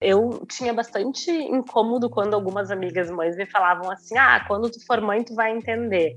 Eu 0.00 0.46
tinha 0.48 0.72
bastante 0.72 1.30
incômodo 1.30 2.08
quando 2.08 2.34
algumas 2.34 2.70
amigas 2.70 3.10
mães 3.10 3.36
me 3.36 3.46
falavam 3.46 3.90
assim: 3.90 4.16
ah, 4.16 4.42
quando 4.46 4.70
tu 4.70 4.84
for 4.86 5.00
mãe, 5.00 5.22
tu 5.22 5.34
vai 5.34 5.52
entender. 5.54 6.16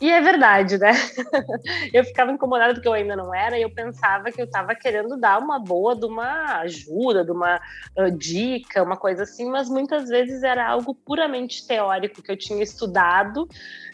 E 0.00 0.08
é 0.08 0.20
verdade, 0.20 0.78
né? 0.78 0.92
eu 1.92 2.04
ficava 2.04 2.30
incomodada 2.30 2.72
porque 2.72 2.86
eu 2.86 2.92
ainda 2.92 3.16
não 3.16 3.34
era 3.34 3.58
e 3.58 3.62
eu 3.62 3.70
pensava 3.70 4.30
que 4.30 4.40
eu 4.40 4.44
estava 4.44 4.72
querendo 4.72 5.16
dar 5.16 5.38
uma 5.40 5.58
boa 5.58 5.96
de 5.96 6.06
uma 6.06 6.60
ajuda, 6.60 7.24
de 7.24 7.32
uma 7.32 7.60
uh, 7.98 8.10
dica, 8.16 8.80
uma 8.80 8.96
coisa 8.96 9.24
assim, 9.24 9.50
mas 9.50 9.68
muitas 9.68 10.08
vezes 10.08 10.44
era 10.44 10.68
algo 10.68 10.94
puramente 10.94 11.66
teórico 11.66 12.22
que 12.22 12.30
eu 12.30 12.36
tinha 12.36 12.62
estudado, 12.62 13.48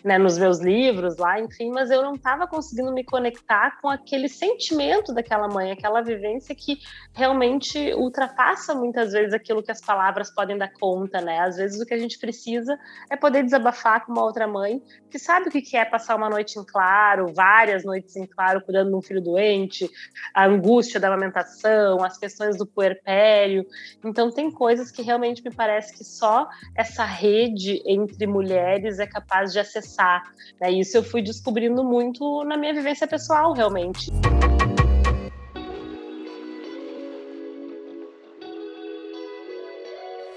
né, 0.05 0.19
nos 0.19 0.37
meus 0.37 0.59
livros 0.59 1.17
lá, 1.17 1.41
enfim, 1.41 1.71
mas 1.71 1.91
eu 1.91 2.03
não 2.03 2.15
estava 2.15 2.47
conseguindo 2.47 2.93
me 2.93 3.03
conectar 3.03 3.81
com 3.81 3.89
aquele 3.89 4.29
sentimento 4.29 5.15
daquela 5.15 5.49
mãe, 5.49 5.73
aquela 5.73 6.03
vivência 6.03 6.55
que 6.55 6.81
realmente 7.15 7.95
ultrapassa 7.95 8.75
muitas 8.75 9.13
vezes 9.13 9.33
aquilo 9.33 9.63
que 9.63 9.73
as 9.73 9.81
palavras 9.81 10.31
podem 10.31 10.59
dar 10.59 10.71
conta, 10.75 11.23
né? 11.23 11.41
Às 11.41 11.57
vezes 11.57 11.81
o 11.81 11.87
que 11.87 11.95
a 11.95 11.99
gente 11.99 12.19
precisa 12.19 12.79
é 13.09 13.17
poder 13.17 13.43
desabafar 13.43 14.05
com 14.05 14.13
uma 14.13 14.23
outra 14.23 14.47
mãe 14.47 14.83
que 15.11 15.19
sabe 15.19 15.49
o 15.49 15.51
que 15.51 15.77
é 15.77 15.94
passar 15.95 16.17
uma 16.17 16.29
noite 16.29 16.59
em 16.59 16.65
claro, 16.65 17.33
várias 17.33 17.85
noites 17.85 18.17
em 18.17 18.27
claro, 18.27 18.61
cuidando 18.61 18.91
de 18.91 18.97
um 18.97 19.01
filho 19.01 19.23
doente, 19.23 19.89
a 20.35 20.45
angústia 20.45 20.99
da 20.99 21.07
amamentação, 21.07 22.03
as 22.03 22.19
questões 22.19 22.57
do 22.57 22.67
puerpério. 22.67 23.65
Então, 24.05 24.29
tem 24.29 24.51
coisas 24.51 24.91
que 24.91 25.03
realmente 25.03 25.41
me 25.45 25.55
parece 25.55 25.97
que 25.97 26.03
só 26.03 26.49
essa 26.75 27.05
rede 27.05 27.81
entre 27.87 28.27
mulheres 28.27 28.99
é 28.99 29.07
capaz 29.07 29.53
de 29.53 29.61
acessar. 29.61 30.25
Né? 30.61 30.73
Isso 30.73 30.97
eu 30.97 31.05
fui 31.05 31.23
descobrindo 31.23 31.85
muito 31.85 32.43
na 32.43 32.57
minha 32.57 32.75
vivência 32.75 33.07
pessoal, 33.07 33.53
realmente. 33.53 34.11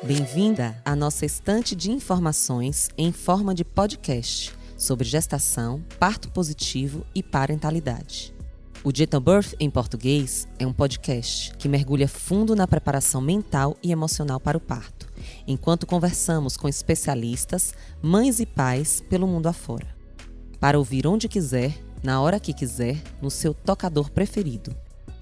Bem-vinda 0.04 0.80
à 0.86 0.96
nossa 0.96 1.26
estante 1.26 1.76
de 1.76 1.90
informações 1.90 2.90
em 2.96 3.12
forma 3.12 3.55
de 3.55 3.66
podcast 3.66 4.55
sobre 4.78 5.08
gestação, 5.08 5.84
parto 6.00 6.30
positivo 6.32 7.06
e 7.14 7.24
parentalidade. 7.24 8.34
O 8.84 8.92
Gentle 8.96 9.20
Birth 9.20 9.54
em 9.60 9.70
português 9.70 10.48
é 10.60 10.66
um 10.66 10.72
podcast 10.72 11.54
que 11.58 11.68
mergulha 11.68 12.08
fundo 12.08 12.56
na 12.56 12.68
preparação 12.68 13.20
mental 13.20 13.76
e 13.84 13.92
emocional 13.92 14.40
para 14.40 14.58
o 14.58 14.62
parto, 14.62 15.12
enquanto 15.48 15.88
conversamos 15.88 16.55
com 16.55 16.70
especialistas, 16.70 17.74
mães 18.02 18.40
e 18.40 18.46
pais 18.46 19.04
pelo 19.10 19.28
mundo 19.28 19.48
afora. 19.48 19.88
Para 20.60 20.78
ouvir 20.78 21.08
onde 21.08 21.28
quiser, 21.28 21.78
na 22.04 22.22
hora 22.22 22.40
que 22.40 22.54
quiser, 22.54 23.02
no 23.22 23.32
seu 23.32 23.54
tocador 23.54 24.12
preferido. 24.12 24.74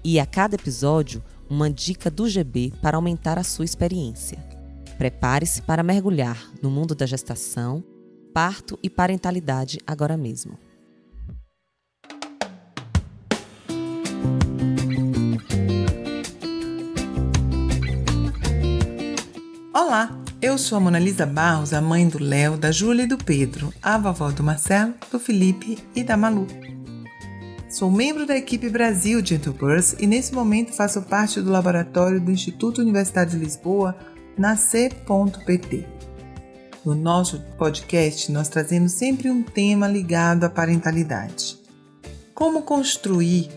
E 0.04 0.20
a 0.20 0.26
cada 0.26 0.54
episódio, 0.54 1.24
uma 1.48 1.70
dica 1.70 2.10
do 2.10 2.28
GB 2.28 2.72
para 2.80 2.96
aumentar 2.96 3.38
a 3.38 3.42
sua 3.42 3.64
experiência. 3.64 4.38
Prepare-se 4.98 5.62
para 5.62 5.82
mergulhar 5.82 6.50
no 6.62 6.70
mundo 6.70 6.94
da 6.94 7.06
gestação 7.06 7.82
parto 8.36 8.78
e 8.82 8.90
parentalidade 8.90 9.80
agora 9.86 10.14
mesmo. 10.14 10.58
Olá, 19.72 20.20
eu 20.42 20.58
sou 20.58 20.76
a 20.76 20.80
Monalisa 20.82 21.24
Barros, 21.24 21.72
a 21.72 21.80
mãe 21.80 22.06
do 22.06 22.22
Léo, 22.22 22.58
da 22.58 22.70
Júlia 22.70 23.04
e 23.04 23.06
do 23.06 23.16
Pedro, 23.16 23.72
a 23.82 23.96
vovó 23.96 24.30
do 24.30 24.42
Marcelo, 24.42 24.92
do 25.10 25.18
Felipe 25.18 25.78
e 25.94 26.04
da 26.04 26.14
Malu. 26.14 26.46
Sou 27.70 27.90
membro 27.90 28.26
da 28.26 28.36
equipe 28.36 28.68
Brasil 28.68 29.22
de 29.22 29.38
Birth 29.38 29.98
e 29.98 30.06
nesse 30.06 30.34
momento 30.34 30.74
faço 30.74 31.00
parte 31.00 31.40
do 31.40 31.50
laboratório 31.50 32.20
do 32.20 32.30
Instituto 32.30 32.82
Universitário 32.82 33.30
de 33.30 33.38
Lisboa, 33.38 33.96
nascer.pt. 34.36 35.95
No 36.86 36.94
nosso 36.94 37.40
podcast, 37.58 38.30
nós 38.30 38.48
trazemos 38.48 38.92
sempre 38.92 39.28
um 39.28 39.42
tema 39.42 39.88
ligado 39.88 40.44
à 40.44 40.48
parentalidade. 40.48 41.58
Como 42.32 42.62
construir 42.62 43.50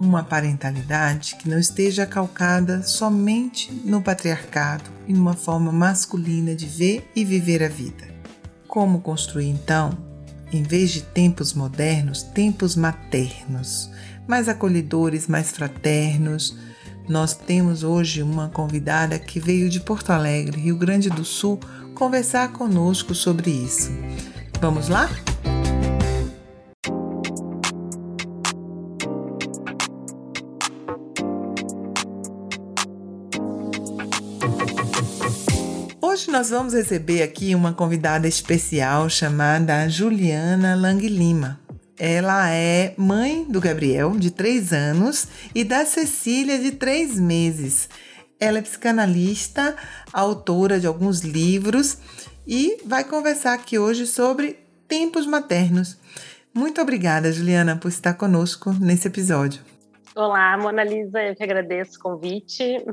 uma 0.00 0.24
parentalidade 0.24 1.36
que 1.36 1.48
não 1.48 1.60
esteja 1.60 2.04
calcada 2.04 2.82
somente 2.82 3.72
no 3.84 4.02
patriarcado 4.02 4.82
e 5.06 5.12
numa 5.12 5.34
forma 5.34 5.70
masculina 5.70 6.56
de 6.56 6.66
ver 6.66 7.08
e 7.14 7.24
viver 7.24 7.62
a 7.62 7.68
vida? 7.68 8.04
Como 8.66 9.00
construir 9.00 9.48
então, 9.48 9.96
em 10.52 10.64
vez 10.64 10.90
de 10.90 11.02
tempos 11.02 11.54
modernos, 11.54 12.24
tempos 12.24 12.74
maternos, 12.74 13.88
mais 14.26 14.48
acolhedores, 14.48 15.28
mais 15.28 15.52
fraternos? 15.52 16.58
Nós 17.08 17.32
temos 17.32 17.84
hoje 17.84 18.24
uma 18.24 18.48
convidada 18.48 19.20
que 19.20 19.38
veio 19.38 19.70
de 19.70 19.78
Porto 19.78 20.10
Alegre, 20.10 20.62
Rio 20.62 20.76
Grande 20.76 21.08
do 21.08 21.24
Sul, 21.24 21.60
conversar 21.96 22.52
conosco 22.52 23.14
sobre 23.14 23.50
isso. 23.50 23.90
Vamos 24.60 24.88
lá? 24.88 25.08
Hoje 36.02 36.30
nós 36.30 36.50
vamos 36.50 36.74
receber 36.74 37.22
aqui 37.22 37.54
uma 37.54 37.72
convidada 37.72 38.28
especial 38.28 39.08
chamada 39.08 39.88
Juliana 39.88 40.74
Lang 40.74 41.06
Lima. 41.08 41.58
Ela 41.98 42.50
é 42.50 42.94
mãe 42.98 43.46
do 43.48 43.58
Gabriel, 43.58 44.18
de 44.18 44.30
3 44.30 44.72
anos, 44.74 45.28
e 45.54 45.64
da 45.64 45.86
Cecília, 45.86 46.58
de 46.58 46.72
3 46.72 47.18
meses. 47.18 47.88
Ela 48.38 48.58
é 48.58 48.62
psicanalista, 48.62 49.74
autora 50.12 50.78
de 50.78 50.86
alguns 50.86 51.20
livros 51.20 51.98
e 52.46 52.78
vai 52.84 53.02
conversar 53.02 53.54
aqui 53.54 53.78
hoje 53.78 54.06
sobre 54.06 54.58
tempos 54.86 55.26
maternos. 55.26 55.96
Muito 56.52 56.80
obrigada, 56.80 57.32
Juliana, 57.32 57.76
por 57.76 57.88
estar 57.88 58.14
conosco 58.14 58.72
nesse 58.74 59.08
episódio. 59.08 59.62
Olá, 60.14 60.56
Mona 60.58 60.84
Lisa, 60.84 61.22
eu 61.22 61.34
que 61.34 61.42
agradeço 61.42 61.98
o 61.98 62.02
convite. 62.02 62.84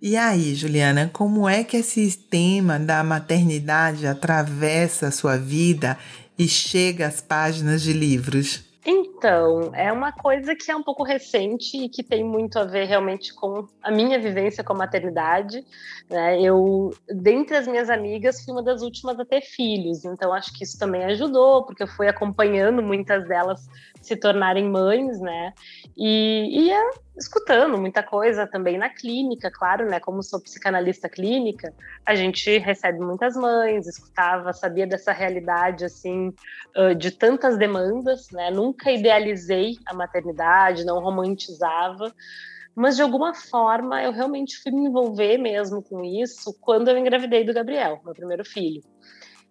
E 0.00 0.16
aí, 0.16 0.54
Juliana, 0.54 1.10
como 1.12 1.48
é 1.48 1.64
que 1.64 1.76
esse 1.76 2.16
tema 2.16 2.78
da 2.78 3.02
maternidade 3.02 4.06
atravessa 4.06 5.08
a 5.08 5.12
sua 5.12 5.36
vida 5.36 5.98
e 6.38 6.46
chega 6.46 7.06
às 7.06 7.20
páginas 7.20 7.82
de 7.82 7.92
livros? 7.92 8.64
Então, 8.86 9.13
é 9.26 9.92
uma 9.92 10.12
coisa 10.12 10.54
que 10.54 10.70
é 10.70 10.76
um 10.76 10.82
pouco 10.82 11.02
recente 11.02 11.76
e 11.76 11.88
que 11.88 12.02
tem 12.02 12.22
muito 12.22 12.58
a 12.58 12.64
ver 12.64 12.84
realmente 12.84 13.34
com 13.34 13.66
a 13.82 13.90
minha 13.90 14.18
vivência 14.18 14.62
com 14.62 14.72
a 14.72 14.76
maternidade. 14.76 15.64
Né? 16.10 16.40
Eu, 16.40 16.90
dentre 17.08 17.56
as 17.56 17.66
minhas 17.66 17.88
amigas, 17.88 18.44
fui 18.44 18.52
uma 18.52 18.62
das 18.62 18.82
últimas 18.82 19.18
a 19.18 19.24
ter 19.24 19.40
filhos, 19.40 20.04
então 20.04 20.32
acho 20.32 20.52
que 20.52 20.64
isso 20.64 20.78
também 20.78 21.04
ajudou, 21.04 21.64
porque 21.64 21.82
eu 21.82 21.88
fui 21.88 22.08
acompanhando 22.08 22.82
muitas 22.82 23.26
delas 23.26 23.68
se 24.00 24.16
tornarem 24.16 24.68
mães, 24.68 25.18
né? 25.18 25.54
E 25.96 26.66
ia 26.66 26.90
escutando 27.16 27.78
muita 27.78 28.02
coisa 28.02 28.46
também 28.46 28.76
na 28.76 28.90
clínica, 28.90 29.50
claro, 29.50 29.88
né? 29.88 29.98
Como 29.98 30.22
sou 30.22 30.40
psicanalista 30.40 31.08
clínica, 31.08 31.72
a 32.04 32.14
gente 32.14 32.58
recebe 32.58 32.98
muitas 32.98 33.34
mães, 33.34 33.86
escutava, 33.86 34.52
sabia 34.52 34.86
dessa 34.86 35.10
realidade 35.10 35.86
assim 35.86 36.34
de 36.98 37.12
tantas 37.12 37.56
demandas, 37.56 38.30
né? 38.30 38.50
Nunca 38.50 38.90
idealizei 39.14 39.78
a 39.86 39.94
maternidade, 39.94 40.84
não 40.84 41.00
romantizava, 41.00 42.12
mas 42.74 42.96
de 42.96 43.02
alguma 43.02 43.34
forma 43.34 44.02
eu 44.02 44.12
realmente 44.12 44.58
fui 44.58 44.72
me 44.72 44.86
envolver 44.86 45.38
mesmo 45.38 45.82
com 45.82 46.04
isso 46.04 46.56
quando 46.60 46.88
eu 46.88 46.98
engravidei 46.98 47.44
do 47.44 47.54
Gabriel, 47.54 48.00
meu 48.04 48.14
primeiro 48.14 48.44
filho. 48.44 48.82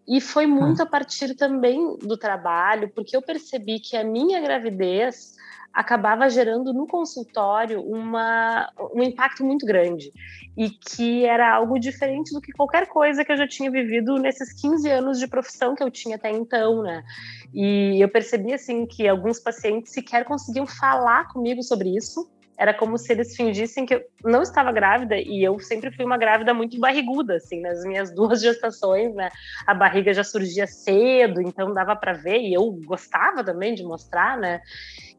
E 0.08 0.20
foi 0.20 0.46
muito 0.46 0.80
hum. 0.80 0.84
a 0.84 0.86
partir 0.86 1.36
também 1.36 1.98
do 1.98 2.18
trabalho, 2.18 2.92
porque 2.94 3.16
eu 3.16 3.22
percebi 3.22 3.80
que 3.80 3.96
a 3.96 4.04
minha 4.04 4.42
gravidez 4.42 5.34
acabava 5.74 6.30
gerando 6.30 6.72
no 6.72 6.86
consultório 6.86 7.82
uma, 7.82 8.72
um 8.94 9.02
impacto 9.02 9.44
muito 9.44 9.66
grande 9.66 10.14
e 10.56 10.70
que 10.70 11.26
era 11.26 11.52
algo 11.52 11.80
diferente 11.80 12.32
do 12.32 12.40
que 12.40 12.52
qualquer 12.52 12.88
coisa 12.88 13.26
que 13.26 13.32
eu 13.32 13.38
já 13.38 13.48
tinha 13.48 13.72
vivido 13.72 14.18
nesses 14.20 14.54
15 14.62 14.88
anos 14.92 15.18
de 15.18 15.28
profissão 15.28 15.74
que 15.74 15.82
eu 15.82 15.90
tinha 15.90 16.16
até 16.16 16.30
então, 16.30 16.84
né? 16.84 17.04
E 17.52 18.00
eu 18.00 18.08
percebi 18.08 18.54
assim 18.54 18.86
que 18.86 19.08
alguns 19.08 19.40
pacientes 19.40 19.92
sequer 19.92 20.26
conseguiam 20.26 20.68
falar 20.68 21.28
comigo 21.30 21.64
sobre 21.64 21.98
isso. 21.98 22.30
Era 22.64 22.74
como 22.74 22.98
se 22.98 23.12
eles 23.12 23.36
fingissem 23.36 23.86
que 23.86 23.94
eu 23.94 24.02
não 24.24 24.42
estava 24.42 24.72
grávida 24.72 25.18
e 25.18 25.44
eu 25.44 25.60
sempre 25.60 25.92
fui 25.92 26.06
uma 26.06 26.18
grávida 26.18 26.54
muito 26.54 26.80
barriguda, 26.80 27.36
assim, 27.36 27.60
nas 27.60 27.84
minhas 27.84 28.10
duas 28.16 28.42
gestações, 28.42 29.14
né? 29.14 29.30
A 29.68 29.74
barriga 29.74 30.14
já 30.14 30.24
surgia 30.24 30.66
cedo, 30.66 31.42
então 31.42 31.74
dava 31.74 31.94
para 31.94 32.14
ver 32.14 32.40
e 32.40 32.54
eu 32.54 32.72
gostava 32.86 33.44
também 33.44 33.76
de 33.76 33.84
mostrar, 33.84 34.38
né? 34.38 34.62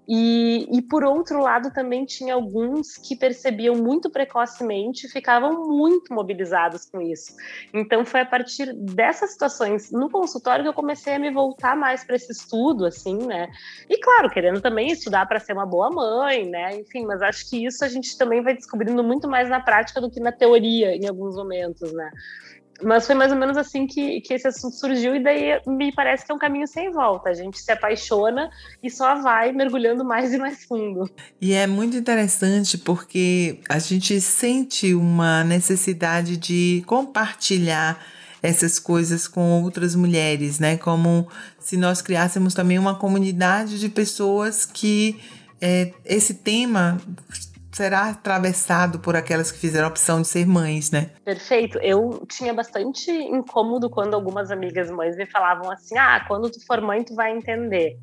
E, 0.07 0.69
e, 0.71 0.83
por 0.83 1.03
outro 1.03 1.41
lado, 1.41 1.73
também 1.73 2.05
tinha 2.05 2.35
alguns 2.35 2.99
que 2.99 3.17
percebiam 3.17 3.75
muito 3.75 4.11
precocemente 4.11 5.07
e 5.07 5.11
ficavam 5.11 5.67
muito 5.67 6.13
mobilizados 6.13 6.85
com 6.85 7.01
isso. 7.01 7.35
Então, 7.73 8.05
foi 8.05 8.21
a 8.21 8.27
partir 8.27 8.73
dessas 8.75 9.33
situações 9.33 9.91
no 9.91 10.11
consultório 10.11 10.63
que 10.63 10.69
eu 10.69 10.75
comecei 10.75 11.15
a 11.15 11.19
me 11.19 11.31
voltar 11.31 11.75
mais 11.75 12.05
para 12.05 12.17
esse 12.17 12.31
estudo, 12.33 12.85
assim, 12.85 13.17
né? 13.17 13.49
E 13.89 13.99
claro, 13.99 14.29
querendo 14.31 14.61
também 14.61 14.89
estudar 14.89 15.27
para 15.27 15.41
ser 15.41 15.55
uma 15.55 15.67
boa 15.67 15.91
mãe, 15.91 16.49
né? 16.49 16.77
Enfim, 16.77 17.07
mas 17.07 17.23
acho 17.23 17.49
que 17.49 17.65
isso 17.65 17.85
a 17.85 17.89
gente 17.89 18.17
também 18.19 18.43
vai 18.43 18.55
descobrindo 18.55 19.03
muito 19.03 19.27
mais 19.27 19.49
na 19.49 19.61
prática 19.61 20.01
do 20.01 20.11
que 20.11 20.21
na 20.21 20.33
teoria, 20.33 20.95
em 20.95 21.09
alguns 21.09 21.35
momentos, 21.35 21.93
né? 21.93 22.11
Mas 22.83 23.07
foi 23.07 23.15
mais 23.15 23.31
ou 23.31 23.39
menos 23.39 23.57
assim 23.57 23.87
que, 23.87 24.21
que 24.21 24.35
esse 24.35 24.49
assunto 24.49 24.75
surgiu, 24.75 25.15
e 25.15 25.23
daí 25.23 25.61
me 25.67 25.93
parece 25.93 26.27
que 26.27 26.33
é 26.33 26.35
um 26.35 26.39
caminho 26.39 26.67
sem 26.67 26.91
volta. 26.91 27.31
A 27.31 27.35
gente 27.35 27.59
se 27.59 27.71
apaixona 27.71 28.51
e 28.83 28.91
só 28.91 29.15
vai 29.23 29.53
mergulhando 29.53 30.05
mais 30.05 30.33
e 30.33 30.39
mais 30.39 30.65
fundo. 30.65 31.09
E 31.41 31.53
é 31.53 31.67
muito 31.67 31.97
interessante 31.97 32.77
porque 32.77 33.61
a 33.69 33.79
gente 33.79 34.21
sente 34.21 34.95
uma 34.95 35.45
necessidade 35.45 36.37
de 36.37 36.83
compartilhar 36.87 37.99
essas 38.43 38.79
coisas 38.79 39.27
com 39.27 39.63
outras 39.63 39.95
mulheres, 39.95 40.59
né? 40.59 40.77
Como 40.77 41.27
se 41.59 41.79
nós 41.79 42.03
criássemos 42.03 42.53
também 42.53 42.79
uma 42.79 42.95
comunidade 42.95 43.81
de 43.81 43.89
pessoas 43.89 44.67
que 44.67 45.19
é, 45.61 45.93
esse 46.05 46.35
tema 46.35 47.01
será 47.75 48.11
atravessado 48.11 49.01
por 49.01 49.17
aquelas 49.17 49.51
que 49.51 49.59
fizeram 49.59 49.87
a 49.87 49.91
opção 49.91 50.23
de 50.23 50.29
ser 50.29 50.47
mães, 50.47 50.91
né? 50.91 51.11
Perfeito. 51.25 51.79
Eu 51.79 52.25
tinha 52.29 52.55
bastante 52.55 53.11
incômodo 53.11 53.91
quando 53.91 54.15
algumas 54.15 54.51
amigas 54.51 54.91
mães 54.91 55.17
me 55.17 55.27
falavam 55.27 55.71
assim: 55.71 55.99
ah, 55.99 56.25
quando 56.27 56.51
tu 56.51 56.65
for 56.67 56.81
mãe, 56.81 57.03
tu 57.03 57.15
vai 57.15 57.37
entender. 57.37 57.99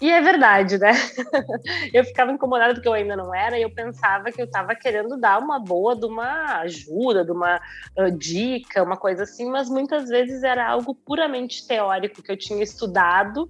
E 0.00 0.10
é 0.10 0.20
verdade, 0.20 0.78
né? 0.78 0.92
eu 1.94 2.04
ficava 2.04 2.32
incomodada 2.32 2.74
porque 2.74 2.88
eu 2.88 2.92
ainda 2.92 3.14
não 3.14 3.34
era 3.34 3.58
e 3.58 3.62
eu 3.62 3.70
pensava 3.70 4.32
que 4.32 4.40
eu 4.40 4.46
estava 4.46 4.74
querendo 4.74 5.16
dar 5.16 5.38
uma 5.38 5.60
boa 5.60 5.94
de 5.94 6.06
uma 6.06 6.60
ajuda, 6.60 7.24
de 7.24 7.30
uma 7.30 7.60
uh, 7.96 8.10
dica, 8.10 8.82
uma 8.82 8.96
coisa 8.96 9.22
assim, 9.22 9.48
mas 9.48 9.68
muitas 9.68 10.08
vezes 10.08 10.42
era 10.42 10.66
algo 10.68 10.94
puramente 10.94 11.66
teórico 11.66 12.22
que 12.22 12.32
eu 12.32 12.36
tinha 12.36 12.62
estudado 12.62 13.48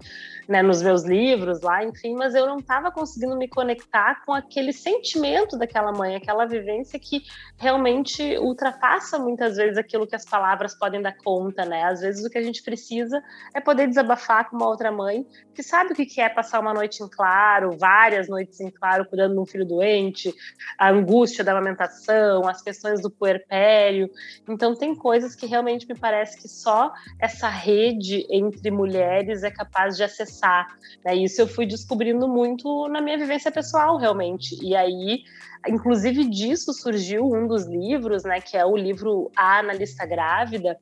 né, 0.48 0.62
nos 0.62 0.82
meus 0.82 1.04
livros 1.04 1.62
lá, 1.62 1.84
enfim, 1.84 2.14
mas 2.14 2.34
eu 2.34 2.46
não 2.46 2.58
estava 2.58 2.90
conseguindo 2.90 3.36
me 3.36 3.48
conectar 3.48 4.22
com 4.24 4.32
aquele 4.32 4.72
sentimento 4.72 5.56
daquela 5.56 5.92
mãe, 5.92 6.16
aquela 6.16 6.44
vivência 6.44 6.98
que 6.98 7.22
realmente 7.56 8.36
ultrapassa 8.38 9.18
muitas 9.18 9.56
vezes 9.56 9.78
aquilo 9.78 10.06
que 10.06 10.16
as 10.16 10.24
palavras 10.24 10.74
podem 10.74 11.00
dar 11.00 11.16
conta, 11.16 11.64
né? 11.64 11.84
Às 11.84 12.00
vezes 12.00 12.24
o 12.24 12.30
que 12.30 12.38
a 12.38 12.42
gente 12.42 12.62
precisa 12.62 13.22
é 13.54 13.60
poder 13.60 13.86
desabafar 13.86 14.50
com 14.50 14.56
uma 14.56 14.66
outra 14.66 14.90
mãe 14.90 15.26
que 15.54 15.62
sabe 15.62 15.92
o 15.92 15.94
que 15.94 16.20
é 16.20 16.28
passar 16.42 16.58
uma 16.58 16.74
noite 16.74 17.04
em 17.04 17.08
claro, 17.08 17.76
várias 17.78 18.28
noites 18.28 18.58
em 18.58 18.68
claro, 18.68 19.06
cuidando 19.06 19.34
de 19.34 19.38
um 19.38 19.46
filho 19.46 19.64
doente, 19.64 20.34
a 20.76 20.90
angústia 20.90 21.44
da 21.44 21.52
amamentação, 21.52 22.48
as 22.48 22.60
questões 22.60 23.00
do 23.00 23.08
puerpério. 23.08 24.10
Então, 24.48 24.74
tem 24.74 24.92
coisas 24.92 25.36
que 25.36 25.46
realmente 25.46 25.86
me 25.86 25.94
parece 25.94 26.36
que 26.40 26.48
só 26.48 26.92
essa 27.20 27.48
rede 27.48 28.26
entre 28.28 28.72
mulheres 28.72 29.44
é 29.44 29.52
capaz 29.52 29.96
de 29.96 30.02
acessar. 30.02 30.66
Né? 31.04 31.14
Isso 31.14 31.40
eu 31.40 31.46
fui 31.46 31.64
descobrindo 31.64 32.26
muito 32.26 32.88
na 32.88 33.00
minha 33.00 33.16
vivência 33.16 33.52
pessoal, 33.52 33.96
realmente. 33.96 34.58
E 34.60 34.74
aí, 34.74 35.22
inclusive 35.68 36.24
disso 36.24 36.72
surgiu 36.72 37.24
um 37.24 37.46
dos 37.46 37.66
livros, 37.66 38.24
né, 38.24 38.40
que 38.40 38.56
é 38.56 38.66
o 38.66 38.76
livro 38.76 39.30
A 39.36 39.58
Analista 39.60 40.04
Grávida, 40.04 40.76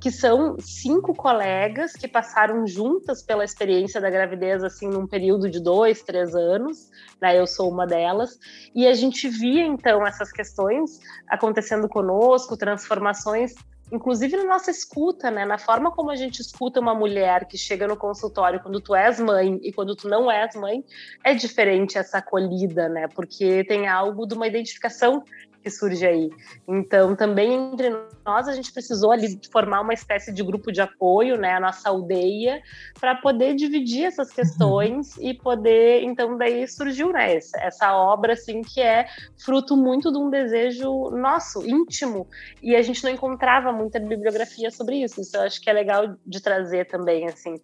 que 0.00 0.10
são 0.10 0.56
cinco 0.58 1.14
colegas 1.14 1.92
que 1.92 2.08
passaram 2.08 2.66
juntas 2.66 3.22
pela 3.22 3.44
experiência 3.44 4.00
da 4.00 4.10
gravidez, 4.10 4.64
assim, 4.64 4.88
num 4.92 5.06
período 5.06 5.50
de 5.50 5.60
dois, 5.60 6.02
três 6.02 6.34
anos, 6.34 6.90
né, 7.20 7.38
eu 7.38 7.46
sou 7.46 7.70
uma 7.70 7.86
delas, 7.86 8.38
e 8.74 8.86
a 8.86 8.94
gente 8.94 9.28
via, 9.28 9.64
então, 9.64 10.06
essas 10.06 10.30
questões 10.30 11.00
acontecendo 11.28 11.88
conosco, 11.88 12.56
transformações 12.56 13.54
inclusive 13.92 14.38
na 14.38 14.44
nossa 14.44 14.70
escuta, 14.70 15.30
né? 15.30 15.44
Na 15.44 15.58
forma 15.58 15.90
como 15.90 16.10
a 16.10 16.16
gente 16.16 16.40
escuta 16.40 16.80
uma 16.80 16.94
mulher 16.94 17.44
que 17.44 17.58
chega 17.58 17.86
no 17.86 17.94
consultório 17.94 18.58
quando 18.58 18.80
tu 18.80 18.94
és 18.94 19.20
mãe 19.20 19.60
e 19.62 19.70
quando 19.70 19.94
tu 19.94 20.08
não 20.08 20.30
és 20.30 20.56
mãe, 20.56 20.82
é 21.22 21.34
diferente 21.34 21.98
essa 21.98 22.18
acolhida, 22.18 22.88
né? 22.88 23.06
Porque 23.08 23.62
tem 23.64 23.86
algo 23.86 24.26
de 24.26 24.32
uma 24.32 24.46
identificação 24.46 25.22
que 25.62 25.70
surge 25.70 26.06
aí. 26.06 26.30
Então, 26.66 27.14
também 27.14 27.54
entre 27.54 27.90
nós, 28.24 28.48
a 28.48 28.52
gente 28.52 28.72
precisou 28.72 29.12
ali 29.12 29.38
formar 29.50 29.80
uma 29.80 29.94
espécie 29.94 30.32
de 30.32 30.42
grupo 30.42 30.72
de 30.72 30.80
apoio, 30.80 31.36
né, 31.36 31.54
a 31.54 31.60
nossa 31.60 31.88
aldeia, 31.88 32.60
para 33.00 33.14
poder 33.14 33.54
dividir 33.54 34.04
essas 34.04 34.28
uhum. 34.28 34.34
questões 34.34 35.16
e 35.18 35.34
poder, 35.34 36.02
então, 36.02 36.36
daí 36.36 36.66
surgiu, 36.66 37.12
né, 37.12 37.36
essa, 37.36 37.58
essa 37.60 37.96
obra, 37.96 38.32
assim, 38.34 38.62
que 38.62 38.80
é 38.80 39.06
fruto 39.44 39.76
muito 39.76 40.12
de 40.12 40.18
um 40.18 40.28
desejo 40.28 41.10
nosso, 41.10 41.66
íntimo, 41.66 42.26
e 42.62 42.74
a 42.74 42.82
gente 42.82 43.02
não 43.04 43.10
encontrava 43.10 43.72
muita 43.72 44.00
bibliografia 44.00 44.70
sobre 44.70 45.02
isso. 45.02 45.20
Isso 45.20 45.36
eu 45.36 45.42
acho 45.42 45.60
que 45.60 45.70
é 45.70 45.72
legal 45.72 46.16
de 46.26 46.42
trazer 46.42 46.86
também, 46.86 47.26
assim, 47.26 47.54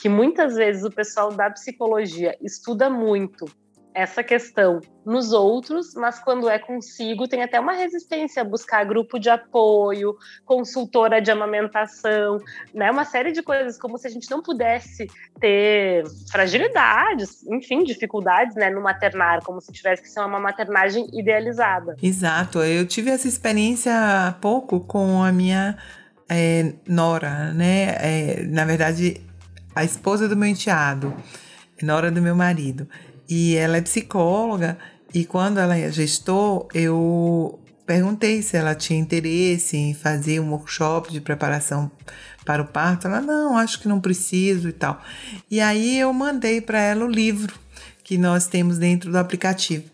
que 0.00 0.08
muitas 0.08 0.54
vezes 0.54 0.84
o 0.84 0.90
pessoal 0.90 1.32
da 1.32 1.50
psicologia 1.50 2.36
estuda 2.42 2.90
muito 2.90 3.46
essa 3.98 4.22
questão 4.22 4.80
nos 5.04 5.32
outros, 5.32 5.92
mas 5.94 6.20
quando 6.20 6.48
é 6.48 6.56
consigo, 6.56 7.26
tem 7.26 7.42
até 7.42 7.58
uma 7.58 7.72
resistência 7.72 8.42
a 8.42 8.44
buscar 8.44 8.84
grupo 8.84 9.18
de 9.18 9.28
apoio, 9.28 10.16
consultora 10.44 11.20
de 11.20 11.32
amamentação, 11.32 12.38
né? 12.72 12.92
Uma 12.92 13.04
série 13.04 13.32
de 13.32 13.42
coisas, 13.42 13.76
como 13.76 13.98
se 13.98 14.06
a 14.06 14.10
gente 14.10 14.30
não 14.30 14.40
pudesse 14.40 15.08
ter 15.40 16.04
fragilidades, 16.30 17.44
enfim, 17.48 17.82
dificuldades, 17.82 18.54
né, 18.54 18.70
no 18.70 18.80
maternar, 18.80 19.42
como 19.42 19.60
se 19.60 19.72
tivesse 19.72 20.02
que 20.02 20.08
ser 20.08 20.20
uma 20.20 20.38
maternagem 20.38 21.08
idealizada. 21.12 21.96
Exato, 22.00 22.60
eu 22.60 22.86
tive 22.86 23.10
essa 23.10 23.26
experiência 23.26 23.92
há 23.92 24.32
pouco 24.40 24.78
com 24.78 25.24
a 25.24 25.32
minha 25.32 25.76
é, 26.28 26.72
nora, 26.86 27.52
né? 27.52 27.96
É, 27.98 28.42
na 28.46 28.64
verdade, 28.64 29.20
a 29.74 29.82
esposa 29.82 30.28
do 30.28 30.36
meu 30.36 30.48
enteado, 30.48 31.12
nora 31.82 32.12
do 32.12 32.22
meu 32.22 32.36
marido. 32.36 32.88
E 33.28 33.56
ela 33.56 33.76
é 33.76 33.80
psicóloga 33.80 34.78
e 35.12 35.24
quando 35.24 35.58
ela 35.58 35.76
gestou, 35.90 36.68
eu 36.74 37.58
perguntei 37.86 38.42
se 38.42 38.56
ela 38.56 38.74
tinha 38.74 38.98
interesse 38.98 39.76
em 39.76 39.94
fazer 39.94 40.40
um 40.40 40.50
workshop 40.50 41.10
de 41.10 41.20
preparação 41.20 41.90
para 42.44 42.62
o 42.62 42.66
parto. 42.66 43.06
Ela, 43.06 43.20
não, 43.20 43.56
acho 43.56 43.80
que 43.80 43.88
não 43.88 44.00
preciso 44.00 44.68
e 44.68 44.72
tal. 44.72 45.02
E 45.50 45.60
aí 45.60 45.98
eu 45.98 46.12
mandei 46.12 46.60
para 46.60 46.80
ela 46.80 47.04
o 47.04 47.10
livro 47.10 47.54
que 48.04 48.18
nós 48.18 48.46
temos 48.46 48.78
dentro 48.78 49.10
do 49.10 49.18
aplicativo. 49.18 49.84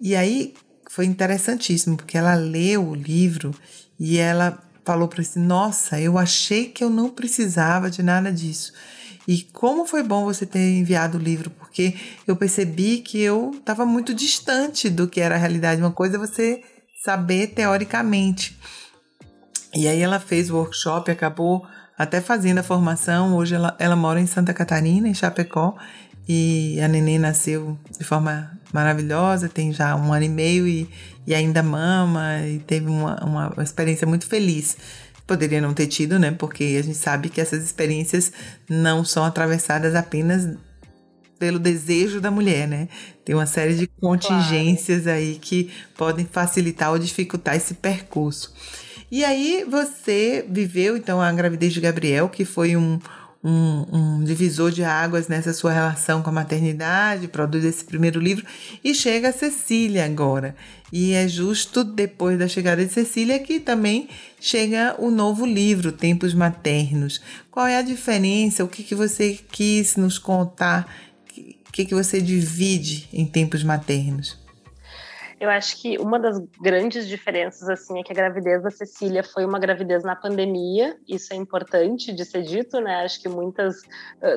E 0.00 0.14
aí 0.14 0.54
foi 0.90 1.06
interessantíssimo, 1.06 1.96
porque 1.96 2.18
ela 2.18 2.34
leu 2.34 2.88
o 2.88 2.94
livro 2.94 3.54
e 3.98 4.18
ela 4.18 4.58
falou 4.84 5.08
para 5.08 5.22
mim: 5.22 5.46
Nossa, 5.46 6.00
eu 6.00 6.18
achei 6.18 6.66
que 6.66 6.82
eu 6.82 6.90
não 6.90 7.08
precisava 7.08 7.90
de 7.90 8.02
nada 8.02 8.32
disso. 8.32 8.72
E 9.26 9.42
como 9.52 9.86
foi 9.86 10.02
bom 10.02 10.24
você 10.24 10.44
ter 10.44 10.78
enviado 10.78 11.16
o 11.16 11.20
livro, 11.20 11.50
porque 11.70 11.94
eu 12.26 12.34
percebi 12.34 12.98
que 12.98 13.20
eu 13.20 13.52
estava 13.56 13.86
muito 13.86 14.12
distante 14.12 14.90
do 14.90 15.06
que 15.06 15.20
era 15.20 15.36
a 15.36 15.38
realidade. 15.38 15.80
Uma 15.80 15.92
coisa 15.92 16.16
é 16.16 16.18
você 16.18 16.60
saber 17.02 17.46
teoricamente. 17.48 18.58
E 19.72 19.86
aí 19.86 20.00
ela 20.00 20.18
fez 20.18 20.50
o 20.50 20.56
workshop, 20.56 21.12
acabou 21.12 21.64
até 21.96 22.20
fazendo 22.20 22.58
a 22.58 22.64
formação. 22.64 23.36
Hoje 23.36 23.54
ela, 23.54 23.76
ela 23.78 23.94
mora 23.94 24.20
em 24.20 24.26
Santa 24.26 24.52
Catarina, 24.52 25.08
em 25.08 25.14
Chapecó, 25.14 25.76
e 26.28 26.80
a 26.80 26.88
neném 26.88 27.20
nasceu 27.20 27.78
de 27.96 28.04
forma 28.04 28.50
maravilhosa, 28.72 29.48
tem 29.48 29.72
já 29.72 29.94
um 29.94 30.12
ano 30.12 30.24
e 30.24 30.28
meio 30.28 30.66
e, 30.66 30.90
e 31.24 31.34
ainda 31.34 31.62
mama, 31.62 32.40
e 32.46 32.58
teve 32.58 32.88
uma, 32.88 33.16
uma 33.24 33.62
experiência 33.62 34.06
muito 34.06 34.26
feliz 34.26 34.76
Poderia 35.30 35.60
não 35.60 35.72
ter 35.72 35.86
tido, 35.86 36.18
né? 36.18 36.32
Porque 36.32 36.76
a 36.76 36.82
gente 36.82 36.98
sabe 36.98 37.28
que 37.28 37.40
essas 37.40 37.62
experiências 37.62 38.32
não 38.68 39.04
são 39.04 39.24
atravessadas 39.24 39.94
apenas 39.94 40.56
pelo 41.40 41.58
desejo 41.58 42.20
da 42.20 42.30
mulher, 42.30 42.68
né? 42.68 42.86
Tem 43.24 43.34
uma 43.34 43.46
série 43.46 43.74
de 43.74 43.86
contingências 43.86 45.04
claro. 45.04 45.18
aí 45.18 45.38
que 45.40 45.70
podem 45.96 46.26
facilitar 46.30 46.92
ou 46.92 46.98
dificultar 46.98 47.56
esse 47.56 47.74
percurso. 47.74 48.52
E 49.10 49.24
aí 49.24 49.64
você 49.68 50.44
viveu 50.48 50.98
então 50.98 51.20
a 51.20 51.32
gravidez 51.32 51.72
de 51.72 51.80
Gabriel, 51.80 52.28
que 52.28 52.44
foi 52.44 52.76
um, 52.76 53.00
um, 53.42 53.86
um, 53.90 54.24
divisor 54.24 54.70
de 54.70 54.84
águas 54.84 55.28
nessa 55.28 55.54
sua 55.54 55.72
relação 55.72 56.22
com 56.22 56.28
a 56.28 56.32
maternidade, 56.32 57.26
produz 57.26 57.64
esse 57.64 57.84
primeiro 57.84 58.20
livro 58.20 58.44
e 58.84 58.94
chega 58.94 59.30
a 59.30 59.32
Cecília 59.32 60.04
agora. 60.04 60.54
E 60.92 61.12
é 61.12 61.26
justo 61.26 61.82
depois 61.82 62.38
da 62.38 62.48
chegada 62.48 62.84
de 62.84 62.92
Cecília 62.92 63.38
que 63.38 63.58
também 63.58 64.08
chega 64.38 64.94
o 64.98 65.10
novo 65.10 65.46
livro, 65.46 65.90
Tempos 65.90 66.34
Maternos. 66.34 67.20
Qual 67.50 67.66
é 67.66 67.78
a 67.78 67.82
diferença? 67.82 68.62
O 68.62 68.68
que, 68.68 68.82
que 68.82 68.94
você 68.94 69.38
quis 69.50 69.96
nos 69.96 70.18
contar? 70.18 70.86
O 71.70 71.72
que, 71.72 71.84
que 71.84 71.94
você 71.94 72.20
divide 72.20 73.08
em 73.12 73.24
Tempos 73.24 73.62
Maternos? 73.62 74.36
Eu 75.40 75.48
acho 75.48 75.80
que 75.80 75.96
uma 75.96 76.20
das 76.20 76.38
grandes 76.60 77.08
diferenças 77.08 77.66
assim 77.68 77.98
é 77.98 78.02
que 78.02 78.12
a 78.12 78.14
gravidez 78.14 78.62
da 78.62 78.70
Cecília 78.70 79.24
foi 79.24 79.42
uma 79.44 79.58
gravidez 79.58 80.04
na 80.04 80.14
pandemia. 80.14 80.98
Isso 81.08 81.32
é 81.32 81.36
importante 81.36 82.12
de 82.12 82.24
ser 82.26 82.42
dito, 82.42 82.78
né? 82.78 82.96
Acho 82.96 83.22
que 83.22 83.28
muitas 83.28 83.80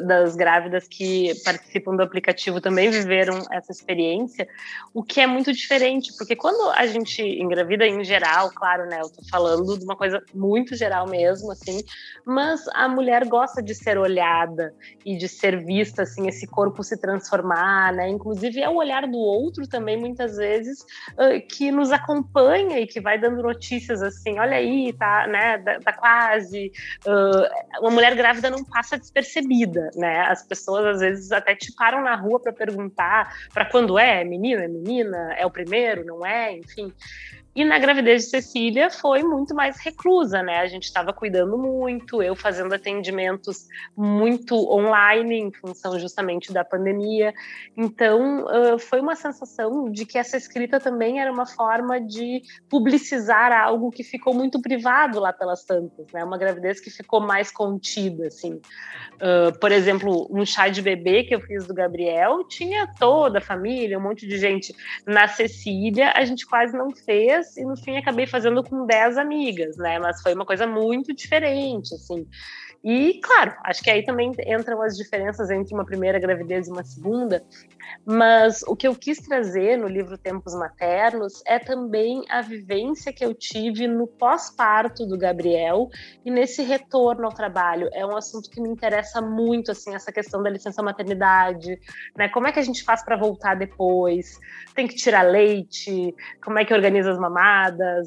das 0.07 0.37
grávidas 0.37 0.87
que 0.87 1.33
participam 1.43 1.97
do 1.97 2.03
aplicativo 2.03 2.61
também 2.61 2.89
viveram 2.89 3.37
essa 3.51 3.73
experiência, 3.73 4.47
o 4.93 5.03
que 5.03 5.19
é 5.19 5.27
muito 5.27 5.51
diferente, 5.51 6.13
porque 6.17 6.37
quando 6.37 6.71
a 6.71 6.85
gente 6.85 7.21
engravida 7.21 7.85
em 7.85 8.01
geral, 8.03 8.49
claro, 8.55 8.85
né? 8.85 9.01
Eu 9.01 9.09
tô 9.09 9.21
falando 9.29 9.77
de 9.77 9.83
uma 9.83 9.97
coisa 9.97 10.23
muito 10.33 10.73
geral 10.73 11.05
mesmo, 11.05 11.51
assim, 11.51 11.83
mas 12.25 12.65
a 12.73 12.87
mulher 12.87 13.27
gosta 13.27 13.61
de 13.61 13.75
ser 13.75 13.97
olhada 13.97 14.73
e 15.05 15.17
de 15.17 15.27
ser 15.27 15.65
vista, 15.65 16.03
assim, 16.03 16.29
esse 16.29 16.47
corpo 16.47 16.81
se 16.81 16.97
transformar, 16.97 17.91
né? 17.91 18.07
Inclusive 18.07 18.61
é 18.61 18.69
o 18.69 18.75
olhar 18.75 19.05
do 19.05 19.17
outro 19.17 19.67
também, 19.67 19.97
muitas 19.97 20.37
vezes, 20.37 20.85
que 21.49 21.71
nos 21.71 21.91
acompanha 21.91 22.79
e 22.79 22.87
que 22.87 22.99
vai 22.99 23.19
dando 23.19 23.41
notícias 23.41 24.01
assim, 24.01 24.39
olha 24.39 24.57
aí, 24.57 24.93
tá, 24.93 25.27
né, 25.27 25.57
tá 25.83 25.93
quase. 25.93 26.71
uma 27.79 27.91
mulher 27.91 28.15
grávida 28.15 28.49
não 28.49 28.63
passa 28.63 28.97
despercebida, 28.97 29.89
né? 29.95 30.21
As 30.27 30.45
pessoas 30.45 30.85
às 30.85 30.99
vezes 30.99 31.31
até 31.31 31.55
te 31.55 31.73
param 31.73 32.03
na 32.03 32.15
rua 32.15 32.39
para 32.39 32.53
perguntar 32.53 33.33
para 33.53 33.65
quando 33.65 33.97
é, 33.97 34.21
é 34.21 34.23
menino, 34.23 34.61
é 34.61 34.67
menina, 34.67 35.33
é 35.37 35.45
o 35.45 35.51
primeiro, 35.51 36.05
não 36.05 36.25
é, 36.25 36.57
enfim. 36.57 36.93
E 37.55 37.63
na 37.63 37.77
gravidez 37.77 38.23
de 38.23 38.29
Cecília 38.29 38.89
foi 38.89 39.21
muito 39.21 39.53
mais 39.53 39.77
reclusa, 39.79 40.41
né? 40.41 40.59
A 40.59 40.65
gente 40.65 40.85
estava 40.85 41.13
cuidando 41.13 41.55
muito, 41.55 42.21
eu 42.23 42.35
fazendo 42.35 42.73
atendimentos 42.73 43.67
muito 43.95 44.55
online, 44.71 45.35
em 45.35 45.51
função 45.51 45.99
justamente 45.99 46.51
da 46.51 46.65
pandemia. 46.65 47.31
Então, 47.77 48.45
uh, 48.45 48.79
foi 48.79 48.99
uma 48.99 49.15
sensação 49.15 49.91
de 49.91 50.03
que 50.03 50.17
essa 50.17 50.35
escrita 50.35 50.79
também 50.79 51.21
era 51.21 51.31
uma 51.31 51.45
forma 51.45 52.01
de 52.01 52.41
publicizar 52.67 53.51
algo 53.51 53.91
que 53.91 54.03
ficou 54.03 54.33
muito 54.33 54.59
privado 54.59 55.19
lá 55.19 55.31
pelas 55.31 55.63
tantas, 55.63 56.07
né? 56.11 56.23
Uma 56.23 56.39
gravidez 56.39 56.79
que 56.79 56.89
ficou 56.89 57.21
mais 57.21 57.51
contida, 57.51 58.27
assim. 58.27 58.53
Uh, 59.15 59.57
por 59.59 59.71
exemplo, 59.71 60.27
um 60.31 60.43
chá 60.43 60.69
de 60.69 60.81
bebê 60.81 61.23
que 61.23 61.35
eu 61.35 61.41
fiz 61.41 61.67
do 61.67 61.73
Gabriel 61.73 62.43
tinha 62.47 62.91
toda 62.99 63.37
a 63.37 63.41
família, 63.41 63.99
um 63.99 64.01
monte 64.01 64.25
de 64.25 64.39
gente. 64.39 64.73
Na 65.05 65.27
Cecília, 65.27 66.13
a 66.15 66.25
gente 66.25 66.47
quase 66.47 66.75
não 66.75 66.89
fez 66.89 67.42
e 67.57 67.63
no 67.63 67.75
fim 67.75 67.97
acabei 67.97 68.27
fazendo 68.27 68.63
com 68.63 68.85
10 68.85 69.17
amigas, 69.17 69.77
né? 69.77 69.99
Mas 69.99 70.21
foi 70.21 70.33
uma 70.33 70.45
coisa 70.45 70.65
muito 70.67 71.13
diferente, 71.13 71.93
assim. 71.95 72.27
E, 72.83 73.21
claro, 73.23 73.55
acho 73.63 73.81
que 73.81 73.89
aí 73.89 74.03
também 74.03 74.33
entram 74.45 74.81
as 74.81 74.97
diferenças 74.97 75.49
entre 75.49 75.73
uma 75.73 75.85
primeira 75.85 76.19
gravidez 76.19 76.67
e 76.67 76.71
uma 76.71 76.83
segunda, 76.83 77.41
mas 78.05 78.61
o 78.63 78.75
que 78.75 78.85
eu 78.85 78.93
quis 78.93 79.19
trazer 79.19 79.77
no 79.77 79.87
livro 79.87 80.17
Tempos 80.17 80.53
Maternos 80.53 81.41
é 81.47 81.57
também 81.59 82.25
a 82.29 82.41
vivência 82.41 83.13
que 83.13 83.23
eu 83.23 83.33
tive 83.33 83.87
no 83.87 84.05
pós-parto 84.05 85.05
do 85.05 85.17
Gabriel 85.17 85.87
e 86.25 86.29
nesse 86.31 86.61
retorno 86.61 87.25
ao 87.25 87.31
trabalho. 87.31 87.89
É 87.93 88.05
um 88.05 88.17
assunto 88.17 88.49
que 88.49 88.59
me 88.59 88.67
interessa 88.67 89.21
muito, 89.21 89.71
assim, 89.71 89.95
essa 89.95 90.11
questão 90.11 90.43
da 90.43 90.49
licença 90.49 90.83
maternidade, 90.83 91.79
né? 92.17 92.27
Como 92.27 92.47
é 92.47 92.51
que 92.51 92.59
a 92.59 92.63
gente 92.63 92.83
faz 92.83 93.01
para 93.01 93.15
voltar 93.15 93.55
depois? 93.55 94.37
Tem 94.75 94.87
que 94.89 94.95
tirar 94.95 95.21
leite? 95.21 96.13
Como 96.43 96.59
é 96.59 96.65
que 96.65 96.73
organiza 96.73 97.11
as 97.11 97.17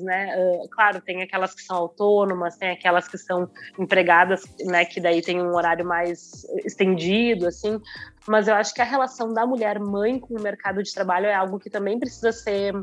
né? 0.02 0.34
Uh, 0.36 0.68
claro, 0.68 1.00
tem 1.00 1.22
aquelas 1.22 1.54
que 1.54 1.62
são 1.62 1.76
autônomas, 1.76 2.56
tem 2.56 2.70
aquelas 2.70 3.08
que 3.08 3.18
são 3.18 3.48
empregadas 3.78 4.42
né, 4.64 4.84
que 4.84 5.00
daí 5.00 5.22
tem 5.22 5.40
um 5.40 5.54
horário 5.54 5.84
mais 5.86 6.44
estendido, 6.64 7.46
assim, 7.46 7.80
mas 8.26 8.48
eu 8.48 8.54
acho 8.54 8.74
que 8.74 8.82
a 8.82 8.84
relação 8.84 9.32
da 9.32 9.46
mulher 9.46 9.78
mãe 9.78 10.18
com 10.18 10.34
o 10.34 10.42
mercado 10.42 10.82
de 10.82 10.92
trabalho 10.92 11.26
é 11.26 11.34
algo 11.34 11.58
que 11.58 11.70
também 11.70 11.98
precisa 11.98 12.32
ser 12.32 12.74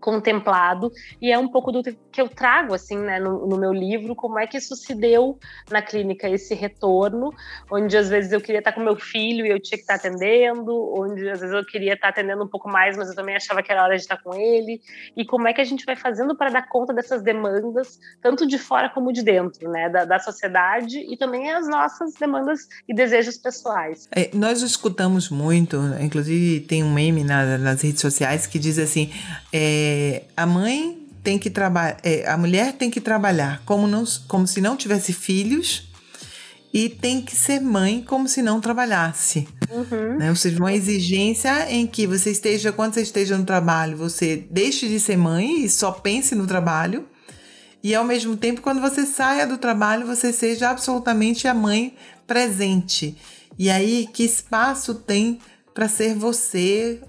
contemplado 0.00 0.90
e 1.20 1.30
é 1.30 1.38
um 1.38 1.48
pouco 1.48 1.70
do 1.70 1.82
que 1.82 2.20
eu 2.20 2.28
trago 2.28 2.74
assim 2.74 2.96
né, 2.96 3.20
no, 3.20 3.46
no, 3.46 3.58
meu 3.58 3.72
livro 3.72 4.16
como 4.16 4.38
é 4.38 4.46
que 4.46 4.56
isso 4.56 4.74
se 4.74 4.94
deu 4.94 5.38
na 5.70 5.82
clínica 5.82 6.28
esse 6.28 6.54
retorno 6.54 7.32
onde 7.70 7.96
às 7.96 8.08
vezes 8.08 8.32
eu 8.32 8.40
queria 8.40 8.60
estar 8.60 8.72
com 8.72 8.80
meu 8.80 8.96
filho 8.96 9.44
e 9.44 9.50
eu 9.50 9.60
tinha 9.60 9.76
que 9.76 9.82
estar 9.82 9.94
atendendo 9.94 10.72
onde 10.98 11.28
às 11.28 11.40
vezes 11.40 11.54
eu 11.54 11.64
queria 11.64 11.94
estar 11.94 12.08
atendendo 12.08 12.42
um 12.42 12.48
pouco 12.48 12.68
mais 12.68 12.96
mas 12.96 13.10
eu 13.10 13.14
também 13.14 13.36
achava 13.36 13.62
que 13.62 13.70
era 13.70 13.84
hora 13.84 13.94
de 13.94 14.02
estar 14.02 14.16
com 14.16 14.34
ele 14.34 14.80
e 15.16 15.24
como 15.24 15.46
é 15.46 15.52
que 15.52 15.60
a 15.60 15.64
gente 15.64 15.84
vai 15.84 15.94
fazendo 15.94 16.34
para 16.34 16.50
dar 16.50 16.68
conta 16.68 16.94
dessas 16.94 17.22
demandas 17.22 17.98
tanto 18.22 18.46
de 18.46 18.58
fora 18.58 18.88
como 18.88 19.12
de 19.12 19.22
dentro 19.22 19.70
né 19.70 19.90
da, 19.90 20.06
da 20.06 20.18
sociedade 20.18 20.98
e 20.98 21.16
também 21.16 21.50
as 21.50 21.68
nossas 21.68 22.14
demandas 22.14 22.60
e 22.88 22.94
desejos 22.94 23.36
pessoais. 23.36 24.08
É, 24.12 24.30
nós 24.32 24.62
escutamos 24.62 25.28
muito 25.28 25.76
inclusive 26.00 26.60
tem 26.60 26.82
um 26.82 26.92
meme 26.92 27.22
na, 27.22 27.58
nas 27.58 27.82
redes 27.82 28.00
sociais 28.00 28.46
que 28.46 28.58
diz 28.58 28.78
assim 28.78 29.10
é, 29.52 29.89
é, 29.90 30.22
a 30.36 30.46
mãe 30.46 31.06
tem 31.22 31.36
que 31.36 31.50
trabalhar, 31.50 31.98
é, 32.04 32.28
a 32.28 32.36
mulher 32.36 32.74
tem 32.74 32.90
que 32.90 33.00
trabalhar 33.00 33.60
como, 33.66 33.88
não, 33.88 34.04
como 34.28 34.46
se 34.46 34.60
não 34.60 34.76
tivesse 34.76 35.12
filhos 35.12 35.90
e 36.72 36.88
tem 36.88 37.20
que 37.20 37.34
ser 37.34 37.60
mãe 37.60 38.02
como 38.06 38.28
se 38.28 38.40
não 38.40 38.60
trabalhasse. 38.60 39.48
Uhum. 39.68 40.18
Né? 40.18 40.30
Ou 40.30 40.36
seja, 40.36 40.58
uma 40.58 40.72
exigência 40.72 41.68
em 41.68 41.86
que 41.86 42.06
você 42.06 42.30
esteja, 42.30 42.70
quando 42.70 42.94
você 42.94 43.02
esteja 43.02 43.36
no 43.36 43.44
trabalho, 43.44 43.96
você 43.96 44.46
deixe 44.48 44.88
de 44.88 45.00
ser 45.00 45.16
mãe 45.16 45.64
e 45.64 45.68
só 45.68 45.90
pense 45.90 46.34
no 46.36 46.46
trabalho. 46.46 47.06
E 47.82 47.92
ao 47.92 48.04
mesmo 48.04 48.36
tempo, 48.36 48.60
quando 48.60 48.80
você 48.80 49.04
saia 49.04 49.46
do 49.46 49.58
trabalho, 49.58 50.06
você 50.06 50.32
seja 50.32 50.70
absolutamente 50.70 51.48
a 51.48 51.54
mãe 51.54 51.96
presente. 52.26 53.16
E 53.58 53.68
aí, 53.68 54.08
que 54.12 54.22
espaço 54.22 54.94
tem 54.94 55.40
para 55.74 55.88
ser 55.88 56.14
você 56.14 57.00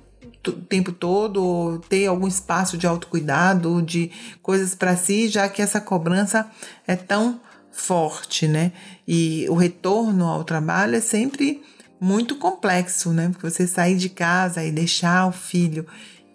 tempo 0.41 0.91
todo, 0.91 1.43
ou 1.43 1.79
ter 1.79 2.07
algum 2.07 2.27
espaço 2.27 2.77
de 2.77 2.87
autocuidado, 2.87 3.81
de 3.81 4.11
coisas 4.41 4.73
para 4.73 4.95
si, 4.95 5.27
já 5.27 5.47
que 5.47 5.61
essa 5.61 5.79
cobrança 5.79 6.49
é 6.87 6.95
tão 6.95 7.39
forte, 7.71 8.47
né? 8.47 8.71
E 9.07 9.45
o 9.49 9.55
retorno 9.55 10.25
ao 10.25 10.43
trabalho 10.43 10.95
é 10.95 11.01
sempre 11.01 11.61
muito 11.99 12.35
complexo, 12.35 13.11
né? 13.11 13.29
Porque 13.29 13.49
você 13.49 13.67
sair 13.67 13.95
de 13.95 14.09
casa 14.09 14.63
e 14.63 14.71
deixar 14.71 15.27
o 15.27 15.31
filho 15.31 15.85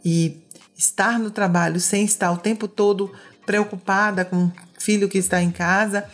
e 0.04 0.36
estar 0.76 1.18
no 1.18 1.30
trabalho 1.30 1.80
sem 1.80 2.04
estar 2.04 2.30
o 2.30 2.36
tempo 2.36 2.68
todo 2.68 3.10
preocupada 3.44 4.24
com 4.24 4.44
o 4.44 4.52
filho 4.78 5.08
que 5.08 5.18
está 5.18 5.42
em 5.42 5.50
casa 5.50 6.04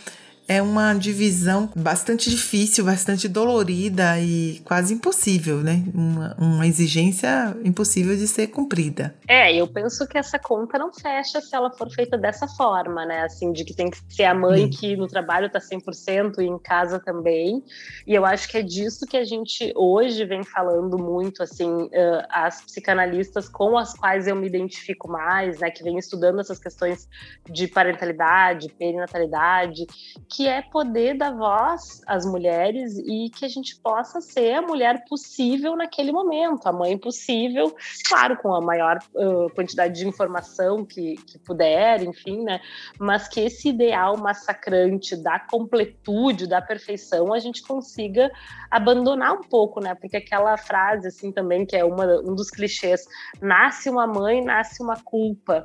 é 0.47 0.61
uma 0.61 0.93
divisão 0.93 1.69
bastante 1.75 2.29
difícil, 2.29 2.85
bastante 2.85 3.27
dolorida 3.27 4.19
e 4.19 4.61
quase 4.65 4.93
impossível, 4.93 5.57
né? 5.57 5.83
Uma, 5.93 6.35
uma, 6.37 6.67
exigência 6.67 7.55
impossível 7.63 8.15
de 8.15 8.27
ser 8.27 8.47
cumprida. 8.47 9.15
É, 9.27 9.53
eu 9.53 9.67
penso 9.67 10.07
que 10.07 10.17
essa 10.17 10.37
conta 10.37 10.77
não 10.77 10.93
fecha 10.93 11.39
se 11.41 11.55
ela 11.55 11.71
for 11.71 11.89
feita 11.89 12.17
dessa 12.17 12.47
forma, 12.47 13.05
né? 13.05 13.21
Assim, 13.21 13.51
de 13.51 13.63
que 13.63 13.73
tem 13.73 13.89
que 13.89 13.97
ser 14.09 14.25
a 14.25 14.33
mãe 14.33 14.63
Sim. 14.63 14.69
que 14.69 14.95
no 14.95 15.07
trabalho 15.07 15.49
tá 15.49 15.59
100% 15.59 16.39
e 16.39 16.45
em 16.45 16.59
casa 16.59 16.99
também. 16.99 17.63
E 18.05 18.13
eu 18.13 18.25
acho 18.25 18.47
que 18.49 18.57
é 18.57 18.61
disso 18.61 19.05
que 19.05 19.17
a 19.17 19.25
gente 19.25 19.71
hoje 19.75 20.25
vem 20.25 20.43
falando 20.43 20.97
muito, 20.97 21.41
assim, 21.43 21.69
uh, 21.69 22.23
as 22.29 22.61
psicanalistas 22.61 23.47
com 23.47 23.77
as 23.77 23.93
quais 23.93 24.27
eu 24.27 24.35
me 24.35 24.47
identifico 24.47 25.09
mais, 25.09 25.59
né? 25.59 25.71
Que 25.71 25.83
vem 25.83 25.97
estudando 25.97 26.39
essas 26.39 26.59
questões 26.59 27.07
de 27.49 27.67
parentalidade, 27.67 28.69
perinatalidade, 28.77 29.85
que 30.33 30.47
é 30.47 30.63
poder 30.63 31.15
dar 31.15 31.31
voz 31.31 32.01
às 32.07 32.25
mulheres 32.25 32.97
e 32.97 33.29
que 33.29 33.45
a 33.45 33.47
gente 33.47 33.79
possa 33.79 34.19
ser 34.19 34.55
a 34.55 34.61
mulher 34.63 35.05
possível 35.07 35.75
naquele 35.75 36.11
momento, 36.11 36.65
a 36.65 36.71
mãe 36.73 36.97
possível, 36.97 37.75
claro, 38.09 38.35
com 38.37 38.51
a 38.51 38.59
maior 38.59 38.97
uh, 39.13 39.47
quantidade 39.53 39.93
de 39.93 40.07
informação 40.07 40.83
que, 40.83 41.17
que 41.17 41.37
puder, 41.37 42.01
enfim, 42.01 42.43
né? 42.43 42.59
Mas 42.99 43.27
que 43.27 43.41
esse 43.41 43.69
ideal 43.69 44.17
massacrante 44.17 45.15
da 45.15 45.39
completude, 45.39 46.47
da 46.47 46.59
perfeição, 46.59 47.31
a 47.31 47.37
gente 47.37 47.61
consiga 47.61 48.31
abandonar 48.71 49.33
um 49.33 49.43
pouco, 49.43 49.79
né? 49.79 49.93
Porque 49.93 50.17
aquela 50.17 50.57
frase, 50.57 51.09
assim, 51.09 51.31
também, 51.31 51.63
que 51.63 51.75
é 51.75 51.85
uma, 51.85 52.05
um 52.21 52.33
dos 52.33 52.49
clichês, 52.49 53.05
nasce 53.39 53.87
uma 53.87 54.07
mãe, 54.07 54.43
nasce 54.43 54.81
uma 54.81 54.95
culpa 54.95 55.63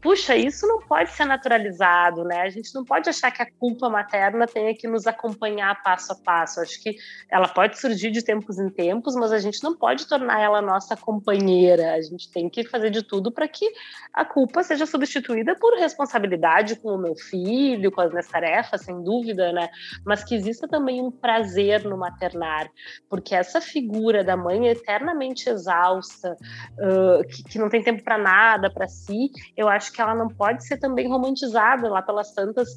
puxa, 0.00 0.36
isso 0.36 0.66
não 0.66 0.80
pode 0.80 1.10
ser 1.10 1.24
naturalizado, 1.24 2.24
né? 2.24 2.42
A 2.42 2.50
gente 2.50 2.74
não 2.74 2.84
pode 2.84 3.08
achar 3.08 3.30
que 3.30 3.42
a 3.42 3.50
culpa 3.50 3.88
materna 3.88 4.46
tenha 4.46 4.74
que 4.74 4.86
nos 4.86 5.06
acompanhar 5.06 5.82
passo 5.82 6.12
a 6.12 6.16
passo. 6.16 6.60
Acho 6.60 6.80
que 6.82 6.96
ela 7.30 7.48
pode 7.48 7.78
surgir 7.78 8.10
de 8.10 8.22
tempos 8.22 8.58
em 8.58 8.68
tempos, 8.70 9.14
mas 9.16 9.32
a 9.32 9.38
gente 9.38 9.62
não 9.62 9.76
pode 9.76 10.06
tornar 10.08 10.40
ela 10.40 10.62
nossa 10.62 10.96
companheira. 10.96 11.94
A 11.94 12.00
gente 12.00 12.30
tem 12.30 12.48
que 12.48 12.64
fazer 12.64 12.90
de 12.90 13.02
tudo 13.02 13.32
para 13.32 13.48
que 13.48 13.70
a 14.12 14.24
culpa 14.24 14.62
seja 14.62 14.86
substituída 14.86 15.54
por 15.56 15.76
responsabilidade 15.78 16.76
com 16.76 16.90
o 16.90 16.98
meu 16.98 17.14
filho, 17.16 17.90
com 17.90 18.00
as 18.00 18.10
minhas 18.10 18.28
tarefas, 18.28 18.82
sem 18.82 19.02
dúvida, 19.02 19.52
né? 19.52 19.68
Mas 20.04 20.22
que 20.22 20.34
exista 20.34 20.68
também 20.68 21.02
um 21.02 21.10
prazer 21.10 21.84
no 21.84 21.96
maternar, 21.96 22.70
porque 23.08 23.34
essa 23.34 23.60
figura 23.60 24.22
da 24.22 24.36
mãe 24.36 24.68
eternamente 24.68 25.48
exausta, 25.48 26.36
uh, 26.78 27.26
que, 27.26 27.42
que 27.44 27.58
não 27.58 27.68
tem 27.68 27.82
tempo 27.82 28.02
para 28.02 28.18
nada, 28.18 28.70
para 28.70 28.86
si, 28.86 29.30
eu 29.56 29.68
acho 29.68 29.87
acho 29.88 29.92
que 29.92 30.00
ela 30.00 30.14
não 30.14 30.28
pode 30.28 30.66
ser 30.66 30.76
também 30.76 31.08
romantizada 31.08 31.88
lá 31.88 32.02
pelas 32.02 32.32
tantas. 32.32 32.68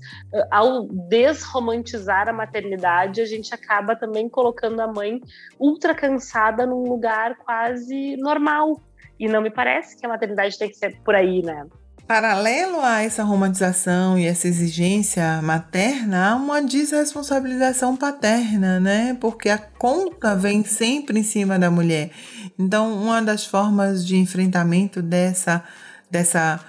Ao 0.50 0.88
desromantizar 1.10 2.30
a 2.30 2.34
maternidade, 2.34 3.20
a 3.22 3.26
gente 3.26 3.54
acaba 3.54 3.96
também 3.96 4.30
colocando 4.30 4.80
a 4.80 4.88
mãe 4.88 5.20
ultra 5.60 5.94
cansada 5.94 6.66
num 6.66 6.84
lugar 6.84 7.36
quase 7.38 8.16
normal, 8.18 8.82
E 9.22 9.28
não 9.28 9.40
me 9.40 9.52
parece 9.52 9.96
que 9.96 10.04
a 10.04 10.10
maternidade 10.10 10.58
tem 10.58 10.68
que 10.68 10.76
ser 10.76 11.00
por 11.06 11.14
aí, 11.14 11.44
né? 11.44 11.68
Paralelo 12.08 12.82
a 12.82 13.04
essa 13.04 13.24
romantização 13.24 14.18
e 14.18 14.26
essa 14.26 14.48
exigência 14.48 15.40
materna, 15.44 16.32
há 16.32 16.36
uma 16.36 16.60
desresponsabilização 16.60 17.96
paterna, 17.96 18.80
né? 18.80 19.16
Porque 19.22 19.48
a 19.48 19.60
conta 19.60 20.36
vem 20.36 20.64
sempre 20.64 21.20
em 21.20 21.24
cima 21.24 21.60
da 21.60 21.70
mulher. 21.70 22.10
Então, 22.58 22.92
uma 22.92 23.22
das 23.22 23.46
formas 23.46 24.04
de 24.04 24.18
enfrentamento 24.18 25.04
dessa, 25.04 25.64
dessa 26.10 26.60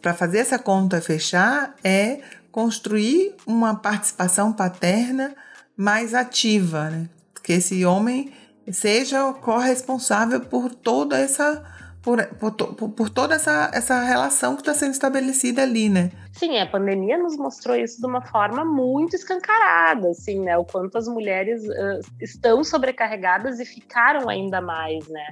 para 0.00 0.14
fazer 0.14 0.38
essa 0.38 0.58
conta 0.58 1.00
fechar 1.00 1.74
é 1.84 2.20
construir 2.50 3.34
uma 3.46 3.74
participação 3.76 4.52
paterna 4.52 5.34
mais 5.76 6.14
ativa, 6.14 6.90
né? 6.90 7.08
Que 7.42 7.54
esse 7.54 7.84
homem 7.84 8.32
seja 8.70 9.32
corresponsável 9.34 10.40
por 10.40 10.74
toda 10.74 11.18
essa 11.18 11.62
por, 12.02 12.24
por, 12.36 12.88
por, 12.90 13.10
toda 13.10 13.34
essa, 13.34 13.70
essa 13.74 14.02
relação 14.02 14.54
que 14.54 14.62
está 14.62 14.72
sendo 14.72 14.92
estabelecida 14.92 15.62
ali, 15.62 15.88
né? 15.88 16.10
Sim, 16.32 16.58
a 16.58 16.66
pandemia 16.66 17.18
nos 17.18 17.36
mostrou 17.36 17.76
isso 17.76 18.00
de 18.00 18.06
uma 18.06 18.22
forma 18.22 18.64
muito 18.64 19.14
escancarada, 19.14 20.08
assim, 20.08 20.40
né? 20.40 20.56
O 20.56 20.64
quanto 20.64 20.96
as 20.96 21.06
mulheres 21.06 21.62
uh, 21.64 22.00
estão 22.20 22.64
sobrecarregadas 22.64 23.60
e 23.60 23.64
ficaram 23.64 24.28
ainda 24.28 24.60
mais, 24.60 25.06
né? 25.08 25.26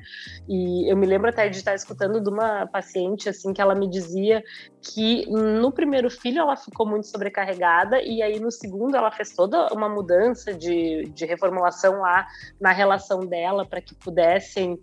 E 0.46 0.90
eu 0.90 0.96
me 0.96 1.06
lembro 1.06 1.30
até 1.30 1.48
de 1.48 1.56
estar 1.56 1.74
escutando 1.74 2.20
de 2.20 2.28
uma 2.28 2.66
paciente, 2.66 3.28
assim, 3.28 3.54
que 3.54 3.62
ela 3.62 3.74
me 3.74 3.88
dizia 3.88 4.42
que 4.82 5.26
no 5.30 5.72
primeiro 5.72 6.10
filho 6.10 6.40
ela 6.40 6.56
ficou 6.56 6.86
muito 6.86 7.06
sobrecarregada 7.06 8.00
e 8.02 8.22
aí 8.22 8.38
no 8.38 8.50
segundo 8.50 8.96
ela 8.96 9.10
fez 9.10 9.34
toda 9.34 9.72
uma 9.72 9.88
mudança 9.88 10.52
de, 10.52 11.10
de 11.14 11.26
reformulação 11.26 12.00
lá 12.00 12.26
na 12.60 12.72
relação 12.72 13.20
dela 13.20 13.64
para 13.66 13.80
que 13.80 13.94
pudessem 13.94 14.78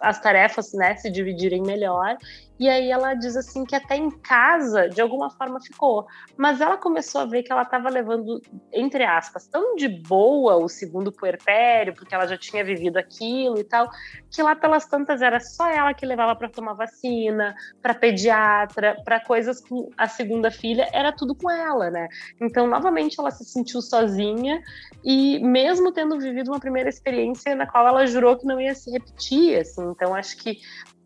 as 0.00 0.20
tarefas, 0.20 0.72
né, 0.72 0.96
se 0.96 1.10
dividirem 1.10 1.23
melhor. 1.62 2.16
E 2.58 2.68
aí 2.68 2.90
ela 2.90 3.14
diz 3.14 3.36
assim 3.36 3.64
que 3.64 3.74
até 3.74 3.96
em 3.96 4.08
casa, 4.10 4.88
de 4.88 5.00
alguma 5.00 5.28
forma, 5.28 5.60
ficou. 5.60 6.06
Mas 6.36 6.60
ela 6.60 6.76
começou 6.76 7.20
a 7.20 7.24
ver 7.24 7.42
que 7.42 7.50
ela 7.50 7.62
estava 7.62 7.88
levando, 7.90 8.40
entre 8.72 9.04
aspas, 9.04 9.48
tão 9.48 9.74
de 9.74 9.88
boa 9.88 10.56
o 10.56 10.68
segundo 10.68 11.10
puerpério, 11.10 11.94
porque 11.94 12.14
ela 12.14 12.26
já 12.26 12.38
tinha 12.38 12.64
vivido 12.64 12.96
aquilo 12.96 13.58
e 13.58 13.64
tal, 13.64 13.90
que 14.30 14.40
lá 14.40 14.54
pelas 14.54 14.86
tantas 14.86 15.20
era 15.20 15.40
só 15.40 15.68
ela 15.68 15.92
que 15.92 16.06
levava 16.06 16.36
para 16.36 16.48
tomar 16.48 16.74
vacina, 16.74 17.54
para 17.82 17.92
pediatra, 17.92 18.96
para 19.04 19.18
coisas 19.18 19.60
com 19.60 19.90
a 19.96 20.06
segunda 20.06 20.50
filha, 20.50 20.88
era 20.92 21.12
tudo 21.12 21.34
com 21.34 21.50
ela, 21.50 21.90
né? 21.90 22.08
Então, 22.40 22.68
novamente, 22.68 23.18
ela 23.18 23.32
se 23.32 23.44
sentiu 23.44 23.82
sozinha 23.82 24.62
e 25.02 25.40
mesmo 25.40 25.92
tendo 25.92 26.18
vivido 26.20 26.52
uma 26.52 26.60
primeira 26.60 26.88
experiência 26.88 27.54
na 27.56 27.66
qual 27.66 27.86
ela 27.86 28.06
jurou 28.06 28.36
que 28.36 28.46
não 28.46 28.60
ia 28.60 28.74
se 28.74 28.90
repetir, 28.92 29.58
assim. 29.58 29.82
Então, 29.90 30.14
acho 30.14 30.36
que 30.36 30.58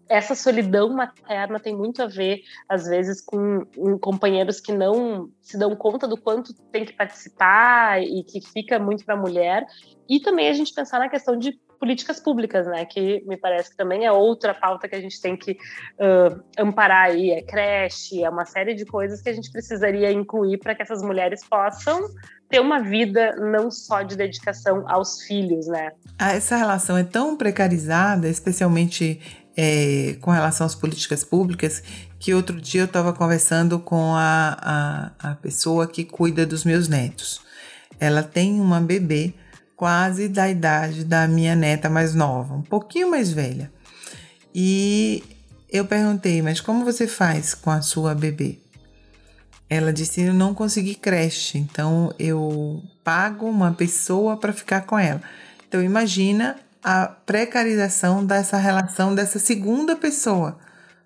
essa 0.08 0.34
solidão 0.34 0.88
materna 0.88 1.60
tem 1.60 1.76
muito 1.76 2.02
a 2.02 2.06
ver, 2.06 2.40
às 2.68 2.86
vezes, 2.86 3.20
com, 3.20 3.64
com, 3.76 3.98
companheiros 3.98 4.60
que 4.60 4.72
não 4.72 5.30
se 5.42 5.58
dão 5.58 5.74
conta 5.76 6.08
do 6.08 6.16
quanto 6.16 6.54
tem 6.72 6.84
que 6.84 6.92
participar 6.92 8.02
e 8.02 8.24
que 8.24 8.40
fica 8.40 8.78
muito 8.78 9.04
para 9.04 9.14
a 9.14 9.18
mulher. 9.18 9.66
E 10.08 10.20
também 10.20 10.48
a 10.48 10.52
gente 10.54 10.72
pensar 10.72 10.98
na 10.98 11.08
questão 11.08 11.36
de 11.36 11.58
políticas 11.78 12.18
públicas, 12.18 12.66
né? 12.66 12.84
Que 12.84 13.22
me 13.26 13.36
parece 13.36 13.70
que 13.70 13.76
também 13.76 14.04
é 14.04 14.12
outra 14.12 14.52
pauta 14.54 14.88
que 14.88 14.96
a 14.96 15.00
gente 15.00 15.20
tem 15.20 15.36
que 15.36 15.52
uh, 15.52 16.42
amparar 16.58 17.10
aí. 17.10 17.30
É 17.30 17.42
creche, 17.42 18.24
é 18.24 18.30
uma 18.30 18.44
série 18.44 18.74
de 18.74 18.84
coisas 18.84 19.22
que 19.22 19.28
a 19.28 19.32
gente 19.32 19.50
precisaria 19.50 20.10
incluir 20.10 20.58
para 20.58 20.74
que 20.74 20.82
essas 20.82 21.02
mulheres 21.02 21.44
possam 21.44 22.08
ter 22.48 22.60
uma 22.60 22.80
vida 22.80 23.36
não 23.36 23.70
só 23.70 24.02
de 24.02 24.16
dedicação 24.16 24.84
aos 24.88 25.22
filhos, 25.22 25.66
né? 25.66 25.92
Ah, 26.18 26.32
essa 26.32 26.56
relação 26.56 26.96
é 26.96 27.04
tão 27.04 27.36
precarizada, 27.36 28.26
especialmente 28.28 29.20
é, 29.60 30.16
com 30.20 30.30
relação 30.30 30.64
às 30.64 30.76
políticas 30.76 31.24
públicas, 31.24 31.82
que 32.16 32.32
outro 32.32 32.60
dia 32.60 32.82
eu 32.82 32.84
estava 32.84 33.12
conversando 33.12 33.80
com 33.80 34.14
a, 34.14 34.56
a, 35.20 35.30
a 35.30 35.34
pessoa 35.34 35.88
que 35.88 36.04
cuida 36.04 36.46
dos 36.46 36.64
meus 36.64 36.86
netos. 36.86 37.40
Ela 37.98 38.22
tem 38.22 38.60
uma 38.60 38.80
bebê 38.80 39.34
quase 39.74 40.28
da 40.28 40.48
idade 40.48 41.02
da 41.02 41.26
minha 41.26 41.56
neta 41.56 41.90
mais 41.90 42.14
nova, 42.14 42.54
um 42.54 42.62
pouquinho 42.62 43.10
mais 43.10 43.32
velha. 43.32 43.72
E 44.54 45.24
eu 45.68 45.84
perguntei, 45.84 46.40
mas 46.40 46.60
como 46.60 46.84
você 46.84 47.08
faz 47.08 47.52
com 47.52 47.70
a 47.70 47.82
sua 47.82 48.14
bebê? 48.14 48.60
Ela 49.68 49.92
disse: 49.92 50.20
Eu 50.20 50.32
não 50.32 50.54
consegui 50.54 50.94
creche, 50.94 51.58
então 51.58 52.14
eu 52.16 52.80
pago 53.02 53.46
uma 53.46 53.72
pessoa 53.72 54.36
para 54.36 54.52
ficar 54.52 54.82
com 54.82 54.96
ela. 54.96 55.20
Então 55.66 55.82
imagina 55.82 56.56
a 56.82 57.06
precarização 57.06 58.24
dessa 58.24 58.56
relação 58.56 59.14
dessa 59.14 59.38
segunda 59.38 59.96
pessoa, 59.96 60.58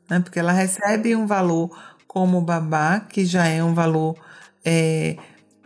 né? 0.08 0.20
porque 0.20 0.38
ela 0.38 0.52
recebe 0.52 1.16
um 1.16 1.26
valor 1.26 1.70
como 2.06 2.40
babá, 2.40 3.00
que 3.00 3.24
já 3.24 3.46
é 3.46 3.64
um 3.64 3.74
valor 3.74 4.16
é, 4.64 5.16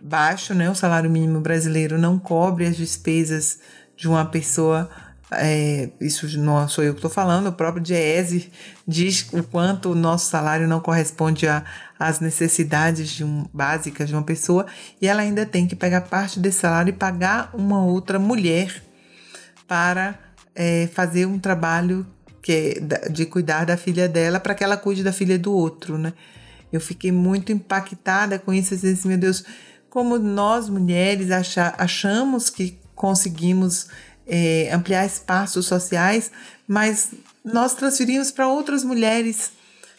baixo, 0.00 0.54
né? 0.54 0.70
o 0.70 0.74
salário 0.74 1.10
mínimo 1.10 1.40
brasileiro 1.40 1.98
não 1.98 2.18
cobre 2.18 2.66
as 2.66 2.76
despesas 2.76 3.58
de 3.96 4.08
uma 4.08 4.24
pessoa. 4.24 4.88
É, 5.32 5.90
isso 6.00 6.38
não 6.38 6.68
sou 6.68 6.84
eu 6.84 6.92
que 6.92 6.98
estou 6.98 7.10
falando, 7.10 7.48
o 7.48 7.52
próprio 7.52 7.82
Diese 7.82 8.48
diz 8.86 9.28
o 9.32 9.42
quanto 9.42 9.90
o 9.90 9.94
nosso 9.94 10.30
salário 10.30 10.68
não 10.68 10.78
corresponde 10.78 11.46
às 11.98 12.20
necessidades 12.20 13.10
de 13.10 13.24
um, 13.24 13.44
básicas 13.52 14.06
de 14.08 14.14
uma 14.14 14.22
pessoa 14.22 14.66
e 15.02 15.08
ela 15.08 15.22
ainda 15.22 15.44
tem 15.44 15.66
que 15.66 15.74
pegar 15.74 16.02
parte 16.02 16.38
desse 16.38 16.60
salário 16.60 16.90
e 16.90 16.92
pagar 16.92 17.50
uma 17.52 17.84
outra 17.84 18.20
mulher 18.20 18.85
para 19.66 20.18
é, 20.54 20.88
fazer 20.92 21.26
um 21.26 21.38
trabalho 21.38 22.06
que 22.42 22.52
é 22.52 23.08
de 23.08 23.26
cuidar 23.26 23.64
da 23.64 23.76
filha 23.76 24.08
dela 24.08 24.38
para 24.38 24.54
que 24.54 24.62
ela 24.62 24.76
cuide 24.76 25.02
da 25.02 25.12
filha 25.12 25.38
do 25.38 25.52
outro, 25.52 25.98
né? 25.98 26.12
Eu 26.72 26.80
fiquei 26.80 27.10
muito 27.10 27.52
impactada 27.52 28.38
com 28.38 28.52
isso, 28.52 28.74
assim, 28.74 28.96
meu 29.08 29.18
Deus, 29.18 29.44
como 29.90 30.18
nós 30.18 30.68
mulheres 30.68 31.30
acha, 31.30 31.74
achamos 31.78 32.50
que 32.50 32.78
conseguimos 32.94 33.88
é, 34.26 34.70
ampliar 34.72 35.06
espaços 35.06 35.66
sociais, 35.66 36.30
mas 36.66 37.10
nós 37.44 37.74
transferimos 37.74 38.30
para 38.30 38.48
outras 38.48 38.84
mulheres 38.84 39.52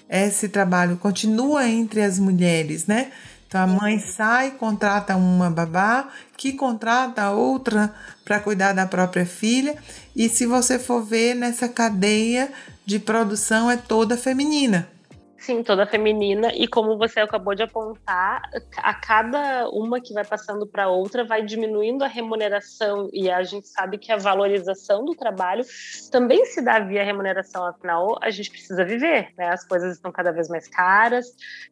esse 0.09 0.47
trabalho, 0.47 0.97
continua 0.97 1.67
entre 1.67 2.01
as 2.01 2.17
mulheres, 2.17 2.85
né? 2.85 3.11
Então 3.47 3.61
a 3.61 3.67
mãe 3.67 3.97
sai, 3.97 4.51
contrata 4.51 5.15
uma 5.15 5.49
babá, 5.49 6.09
que 6.35 6.51
contrata 6.53 7.31
outra 7.31 7.93
para 8.25 8.41
cuidar 8.41 8.73
da 8.73 8.85
própria 8.85 9.25
filha, 9.25 9.77
e 10.15 10.27
se 10.27 10.45
você 10.45 10.77
for 10.77 11.01
ver 11.01 11.33
nessa 11.33 11.69
cadeia 11.69 12.51
de 12.85 12.99
produção 12.99 13.71
é 13.71 13.77
toda 13.77 14.17
feminina. 14.17 14.89
Sim, 15.47 15.63
toda 15.63 15.85
feminina. 15.85 16.51
E 16.53 16.67
como 16.67 16.97
você 16.97 17.21
acabou 17.21 17.55
de 17.55 17.63
apontar, 17.63 18.41
a 18.75 18.93
cada 18.93 19.69
uma 19.69 20.01
que 20.01 20.13
vai 20.13 20.25
passando 20.25 20.67
para 20.67 20.89
outra 20.89 21.23
vai 21.23 21.41
diminuindo 21.41 22.03
a 22.03 22.07
remuneração. 22.07 23.09
E 23.13 23.31
a 23.31 23.41
gente 23.43 23.65
sabe 23.69 23.97
que 23.97 24.11
a 24.11 24.17
valorização 24.17 25.05
do 25.05 25.15
trabalho 25.15 25.63
também 26.11 26.43
se 26.47 26.61
dá 26.61 26.79
via 26.79 27.01
remuneração. 27.01 27.65
Afinal, 27.65 28.17
a 28.21 28.29
gente 28.29 28.51
precisa 28.51 28.83
viver, 28.83 29.29
né? 29.37 29.47
As 29.47 29.65
coisas 29.65 29.95
estão 29.95 30.11
cada 30.11 30.33
vez 30.33 30.49
mais 30.49 30.67
caras. 30.67 31.27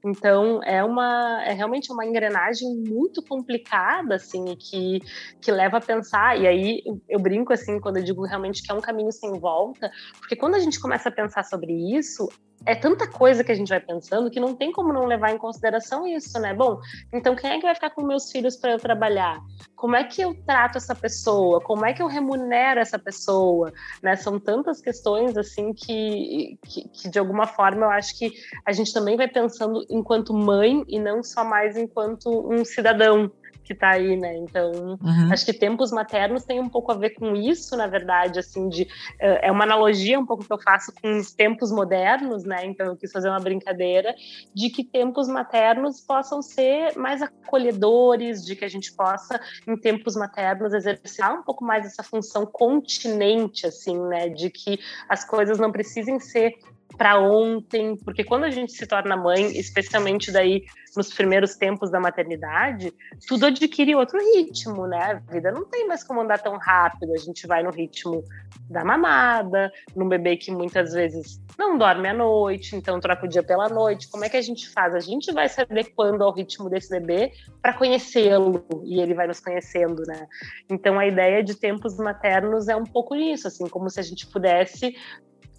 Então, 0.05 0.63
é 0.63 0.81
uma 0.81 1.43
é 1.43 1.51
realmente 1.51 1.91
uma 1.91 2.05
engrenagem 2.05 2.81
muito 2.87 3.21
complicada, 3.23 4.15
assim, 4.15 4.55
que, 4.55 5.01
que 5.41 5.51
leva 5.51 5.79
a 5.79 5.81
pensar. 5.81 6.39
E 6.39 6.47
aí 6.47 6.81
eu 7.09 7.19
brinco, 7.19 7.51
assim, 7.51 7.77
quando 7.81 7.97
eu 7.97 8.03
digo 8.05 8.25
realmente 8.25 8.63
que 8.63 8.71
é 8.71 8.73
um 8.73 8.79
caminho 8.79 9.11
sem 9.11 9.37
volta, 9.37 9.91
porque 10.17 10.37
quando 10.37 10.55
a 10.55 10.59
gente 10.59 10.79
começa 10.79 11.09
a 11.09 11.11
pensar 11.11 11.43
sobre 11.43 11.73
isso, 11.93 12.29
é 12.65 12.75
tanta 12.75 13.07
coisa 13.07 13.43
que 13.43 13.51
a 13.51 13.55
gente 13.55 13.69
vai 13.69 13.79
pensando 13.79 14.29
que 14.29 14.39
não 14.39 14.55
tem 14.55 14.71
como 14.71 14.93
não 14.93 15.05
levar 15.05 15.31
em 15.31 15.37
consideração 15.37 16.07
isso, 16.07 16.39
né? 16.39 16.53
Bom, 16.53 16.79
então 17.13 17.35
quem 17.35 17.51
é 17.51 17.57
que 17.57 17.65
vai 17.65 17.75
ficar 17.75 17.91
com 17.91 18.03
meus 18.03 18.31
filhos 18.31 18.55
para 18.55 18.71
eu 18.71 18.79
trabalhar? 18.79 19.39
Como 19.75 19.95
é 19.95 20.03
que 20.03 20.21
eu 20.21 20.33
trato 20.45 20.77
essa 20.77 20.95
pessoa? 20.95 21.61
Como 21.61 21.85
é 21.85 21.93
que 21.93 22.01
eu 22.01 22.07
remunero 22.07 22.79
essa 22.79 22.97
pessoa? 22.97 23.71
Né? 24.01 24.15
São 24.15 24.39
tantas 24.39 24.81
questões 24.81 25.37
assim 25.37 25.73
que, 25.73 26.57
que, 26.63 26.87
que 26.89 27.09
de 27.09 27.19
alguma 27.19 27.45
forma 27.45 27.85
eu 27.85 27.91
acho 27.91 28.17
que 28.17 28.31
a 28.65 28.71
gente 28.71 28.93
também 28.93 29.15
vai 29.15 29.27
pensando 29.27 29.85
enquanto 29.89 30.33
mãe 30.33 30.83
e 30.87 30.99
não 30.99 31.21
só 31.21 31.43
mais 31.43 31.77
enquanto 31.77 32.29
um 32.51 32.63
cidadão 32.65 33.31
que 33.65 33.73
está 33.73 33.89
aí, 33.89 34.15
né? 34.15 34.37
Então, 34.37 34.71
uhum. 34.71 35.33
acho 35.33 35.45
que 35.45 35.51
tempos 35.51 35.91
maternos 35.91 36.45
tem 36.45 36.59
um 36.59 36.69
pouco 36.69 36.91
a 36.91 36.95
ver 36.95 37.09
com 37.11 37.35
isso, 37.35 37.75
na 37.75 37.87
verdade, 37.87 38.39
assim, 38.39 38.69
de 38.69 38.87
é 39.19 39.51
uma 39.51 39.63
analogia 39.63 40.19
um 40.19 40.25
pouco 40.25 40.45
que 40.45 40.53
eu 40.53 40.61
faço 40.61 40.93
com 41.01 41.17
os 41.17 41.33
tempos 41.33 41.71
modernos, 41.71 42.43
né? 42.43 42.65
Então, 42.65 42.85
eu 42.85 42.95
quis 42.95 43.11
fazer 43.11 43.27
uma 43.27 43.39
brincadeira 43.39 44.13
de 44.53 44.69
que 44.69 44.83
tempos 44.83 45.27
maternos 45.27 45.99
possam 45.99 46.41
ser 46.41 46.95
mais 46.95 47.21
acolhedores, 47.21 48.45
de 48.45 48.55
que 48.55 48.63
a 48.63 48.69
gente 48.69 48.93
possa, 48.93 49.39
em 49.67 49.75
tempos 49.75 50.15
maternos, 50.15 50.73
exercitar 50.73 51.33
um 51.33 51.43
pouco 51.43 51.65
mais 51.65 51.85
essa 51.85 52.03
função 52.03 52.45
continente, 52.45 53.65
assim, 53.65 53.99
né? 54.07 54.29
De 54.29 54.49
que 54.49 54.79
as 55.09 55.25
coisas 55.25 55.57
não 55.57 55.71
precisem 55.71 56.19
ser 56.19 56.53
para 56.97 57.19
ontem, 57.19 57.95
porque 57.97 58.23
quando 58.23 58.45
a 58.45 58.49
gente 58.49 58.71
se 58.71 58.85
torna 58.87 59.15
mãe, 59.15 59.57
especialmente 59.57 60.31
daí 60.31 60.63
nos 60.95 61.13
primeiros 61.13 61.55
tempos 61.55 61.91
da 61.91 61.99
maternidade, 61.99 62.93
tudo 63.27 63.45
adquire 63.47 63.95
outro 63.95 64.17
ritmo, 64.33 64.87
né? 64.87 65.21
A 65.27 65.33
vida 65.33 65.51
não 65.51 65.65
tem 65.65 65.87
mais 65.87 66.03
como 66.03 66.21
andar 66.21 66.39
tão 66.39 66.57
rápido, 66.57 67.13
a 67.13 67.17
gente 67.17 67.45
vai 67.45 67.63
no 67.63 67.69
ritmo 67.69 68.23
da 68.69 68.83
mamada, 68.83 69.71
num 69.95 70.07
bebê 70.07 70.37
que 70.37 70.51
muitas 70.51 70.93
vezes 70.93 71.41
não 71.57 71.77
dorme 71.77 72.07
à 72.07 72.13
noite, 72.13 72.75
então 72.75 72.99
troca 72.99 73.25
o 73.25 73.29
dia 73.29 73.43
pela 73.43 73.69
noite. 73.69 74.09
Como 74.09 74.23
é 74.23 74.29
que 74.29 74.37
a 74.37 74.41
gente 74.41 74.69
faz? 74.69 74.95
A 74.95 74.99
gente 74.99 75.31
vai 75.31 75.47
se 75.49 75.61
adequando 75.61 76.23
ao 76.23 76.33
ritmo 76.33 76.69
desse 76.69 76.89
bebê 76.89 77.31
para 77.61 77.73
conhecê-lo 77.73 78.65
e 78.83 79.01
ele 79.01 79.13
vai 79.13 79.27
nos 79.27 79.39
conhecendo, 79.39 80.03
né? 80.07 80.27
Então 80.69 80.97
a 80.97 81.05
ideia 81.05 81.43
de 81.43 81.55
tempos 81.55 81.97
maternos 81.97 82.67
é 82.67 82.75
um 82.75 82.85
pouco 82.85 83.15
isso, 83.15 83.47
assim, 83.47 83.67
como 83.67 83.89
se 83.89 83.99
a 83.99 84.03
gente 84.03 84.27
pudesse 84.27 84.95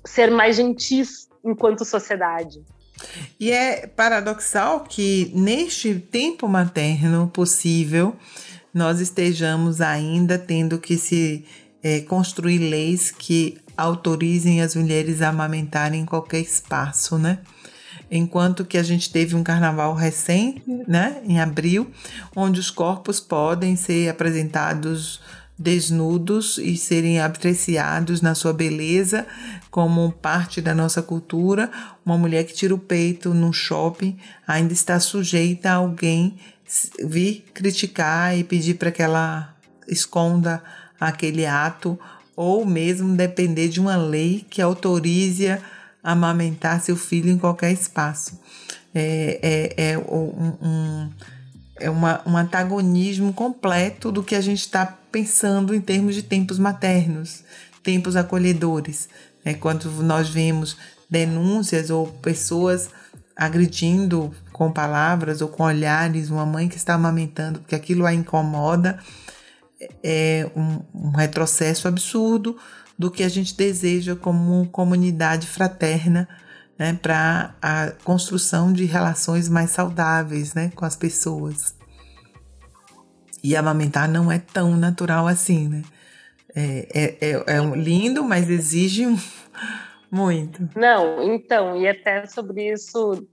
ser 0.05 0.31
mais 0.31 0.57
gentis 0.57 1.26
enquanto 1.47 1.85
sociedade. 1.85 2.63
E 3.39 3.51
é 3.51 3.87
paradoxal 3.87 4.81
que 4.81 5.31
neste 5.35 5.95
tempo 5.95 6.49
materno 6.49 7.29
possível 7.29 8.17
nós 8.73 9.01
estejamos 9.01 9.81
ainda 9.81 10.39
tendo 10.39 10.79
que 10.79 10.99
se 10.99 11.45
é, 11.83 12.01
construir 12.01 12.59
leis 12.59 13.11
que 13.11 13.59
autorizem 13.77 14.63
as 14.63 14.75
mulheres 14.75 15.23
a 15.23 15.29
amamentarem 15.29 16.01
em 16.03 16.07
qualquer 16.07 16.41
espaço, 16.41 17.19
né? 17.19 17.39
Enquanto 18.11 18.65
que 18.65 18.79
a 18.79 18.83
gente 18.83 19.11
teve 19.11 19.35
um 19.35 19.43
carnaval 19.43 19.93
recente, 19.93 20.63
né, 20.87 21.21
em 21.25 21.41
abril, 21.41 21.91
onde 22.37 22.61
os 22.61 22.71
corpos 22.71 23.19
podem 23.19 23.75
ser 23.75 24.09
apresentados 24.09 25.21
desnudos 25.59 26.59
e 26.59 26.77
serem 26.77 27.21
apreciados 27.21 28.21
na 28.21 28.35
sua 28.35 28.53
beleza 28.53 29.27
como 29.71 30.13
parte 30.13 30.61
da 30.61 30.75
nossa 30.75 31.03
cultura. 31.03 31.71
Uma 32.05 32.19
mulher 32.19 32.45
que 32.45 32.55
tira 32.55 32.75
o 32.75 32.79
peito 32.79 33.33
no 33.33 33.53
shopping 33.53 34.17
ainda 34.47 34.73
está 34.73 35.01
sujeita 35.01 35.71
a 35.71 35.75
alguém 35.77 36.37
vir 37.03 37.45
criticar 37.55 38.37
e 38.37 38.45
pedir 38.45 38.75
para 38.75 38.91
que 38.91 39.03
ela 39.03 39.55
esconda 39.89 40.63
aquele 41.01 41.47
ato 41.47 41.99
ou 42.35 42.67
mesmo 42.67 43.17
depender 43.17 43.69
de 43.69 43.81
uma 43.81 43.97
lei 43.97 44.45
que 44.51 44.61
autorize 44.61 45.49
a 45.49 45.61
amamentar 46.03 46.83
seu 46.83 46.97
filho 46.97 47.31
em 47.31 47.39
qualquer 47.39 47.73
espaço. 47.73 48.39
É, 48.95 49.75
é, 49.77 49.93
é 49.93 49.99
um, 49.99 50.57
um 50.63 51.11
é 51.79 51.91
uma, 51.91 52.23
um 52.27 52.37
antagonismo 52.37 53.33
completo 53.33 54.11
do 54.11 54.23
que 54.23 54.35
a 54.35 54.41
gente 54.41 54.61
está 54.61 54.87
pensando 55.11 55.75
em 55.75 55.81
termos 55.81 56.15
de 56.15 56.23
tempos 56.23 56.59
maternos, 56.59 57.45
tempos 57.83 58.17
acolhedores. 58.17 59.09
É, 59.45 59.55
quando 59.55 59.91
nós 60.03 60.29
vemos 60.29 60.77
denúncias 61.09 61.91
ou 61.91 62.07
pessoas 62.07 62.91
agredindo 63.37 64.35
com 64.53 64.73
palavras 64.73 65.41
ou 65.41 65.49
com 65.49 65.63
olhares 65.63 66.31
uma 66.31 66.47
mãe 66.47 66.69
que 66.69 66.77
está 66.77 66.95
amamentando 66.95 67.61
porque 67.61 67.75
aquilo 67.75 68.07
a 68.07 68.15
incomoda, 68.15 68.99
é 70.03 70.51
um, 70.57 70.81
um 70.95 71.11
retrocesso 71.11 71.87
absurdo 71.87 72.57
do 72.99 73.11
que 73.11 73.23
a 73.23 73.29
gente 73.29 73.55
deseja 73.55 74.17
como 74.17 74.67
comunidade 74.69 75.47
fraterna 75.47 76.27
né, 76.79 76.99
para 77.01 77.55
a 77.61 77.93
construção 78.05 78.73
de 78.73 78.85
relações 78.85 79.49
mais 79.49 79.71
saudáveis 79.71 80.55
né, 80.55 80.71
com 80.75 80.85
as 80.85 80.97
pessoas. 80.97 81.75
E 83.43 83.57
amamentar 83.57 84.09
não 84.09 84.31
é 84.31 84.39
tão 84.39 84.77
natural 84.77 85.27
assim, 85.27 85.69
né? 85.69 85.83
É, 86.55 86.89
é, 86.95 87.31
é, 87.31 87.57
é 87.57 87.77
lindo, 87.77 88.25
mas 88.25 88.49
exige 88.49 89.05
muito. 90.11 90.69
Não, 90.75 91.23
então, 91.23 91.77
e 91.77 91.87
até 91.87 92.27
sobre 92.27 92.73
isso 92.73 93.27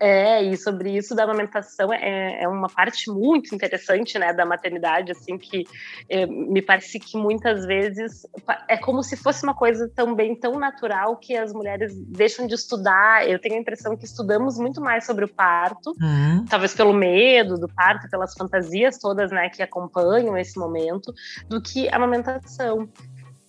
é, 0.00 0.42
e 0.42 0.56
sobre 0.56 0.96
isso 0.96 1.14
da 1.14 1.24
amamentação 1.24 1.92
é, 1.92 2.42
é 2.42 2.48
uma 2.48 2.68
parte 2.68 3.10
muito 3.10 3.54
interessante, 3.54 4.18
né, 4.18 4.32
da 4.32 4.46
maternidade, 4.46 5.12
assim, 5.12 5.36
que 5.36 5.64
é, 6.08 6.24
me 6.24 6.62
parece 6.62 6.98
que 6.98 7.18
muitas 7.18 7.66
vezes 7.66 8.26
é 8.66 8.78
como 8.78 9.02
se 9.02 9.14
fosse 9.14 9.44
uma 9.44 9.54
coisa 9.54 9.90
também 9.94 10.34
tão 10.34 10.58
natural 10.58 11.16
que 11.16 11.36
as 11.36 11.52
mulheres 11.52 11.92
deixam 12.06 12.46
de 12.46 12.54
estudar. 12.54 13.28
Eu 13.28 13.38
tenho 13.38 13.56
a 13.56 13.58
impressão 13.58 13.94
que 13.94 14.06
estudamos 14.06 14.58
muito 14.58 14.80
mais 14.80 15.04
sobre 15.04 15.26
o 15.26 15.28
parto, 15.28 15.90
uhum. 16.00 16.46
talvez 16.48 16.74
pelo 16.74 16.94
medo 16.94 17.56
do 17.56 17.68
parto, 17.68 18.08
pelas 18.08 18.32
fantasias 18.32 18.98
todas, 18.98 19.30
né, 19.30 19.50
que 19.50 19.62
acompanham 19.62 20.36
esse 20.38 20.58
momento, 20.58 21.12
do 21.46 21.60
que 21.60 21.88
a 21.90 21.96
amamentação 21.96 22.88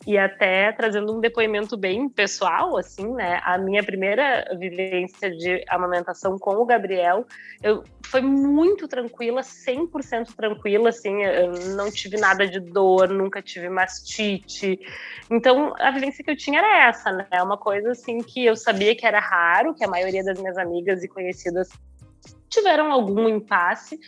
e 0.05 0.17
até 0.17 0.71
trazendo 0.71 1.15
um 1.15 1.19
depoimento 1.19 1.77
bem 1.77 2.09
pessoal, 2.09 2.75
assim, 2.77 3.07
né? 3.13 3.39
A 3.43 3.57
minha 3.57 3.83
primeira 3.83 4.45
vivência 4.57 5.29
de 5.29 5.63
amamentação 5.69 6.37
com 6.39 6.55
o 6.55 6.65
Gabriel, 6.65 7.25
eu 7.61 7.83
foi 8.07 8.21
muito 8.21 8.87
tranquila, 8.87 9.41
100% 9.41 10.35
tranquila, 10.35 10.89
assim, 10.89 11.23
eu 11.23 11.51
não 11.75 11.91
tive 11.91 12.17
nada 12.17 12.47
de 12.47 12.59
dor, 12.59 13.09
nunca 13.09 13.41
tive 13.41 13.69
mastite. 13.69 14.79
Então, 15.29 15.73
a 15.79 15.91
vivência 15.91 16.23
que 16.23 16.31
eu 16.31 16.37
tinha 16.37 16.59
era 16.59 16.89
essa, 16.89 17.11
né? 17.11 17.27
Uma 17.41 17.57
coisa 17.57 17.91
assim 17.91 18.17
que 18.19 18.45
eu 18.45 18.55
sabia 18.55 18.95
que 18.95 19.05
era 19.05 19.19
raro, 19.19 19.73
que 19.73 19.83
a 19.83 19.87
maioria 19.87 20.23
das 20.23 20.39
minhas 20.39 20.57
amigas 20.57 21.03
e 21.03 21.07
conhecidas 21.07 21.69
tiveram 22.49 22.91
algum 22.91 23.29
impasse. 23.29 23.99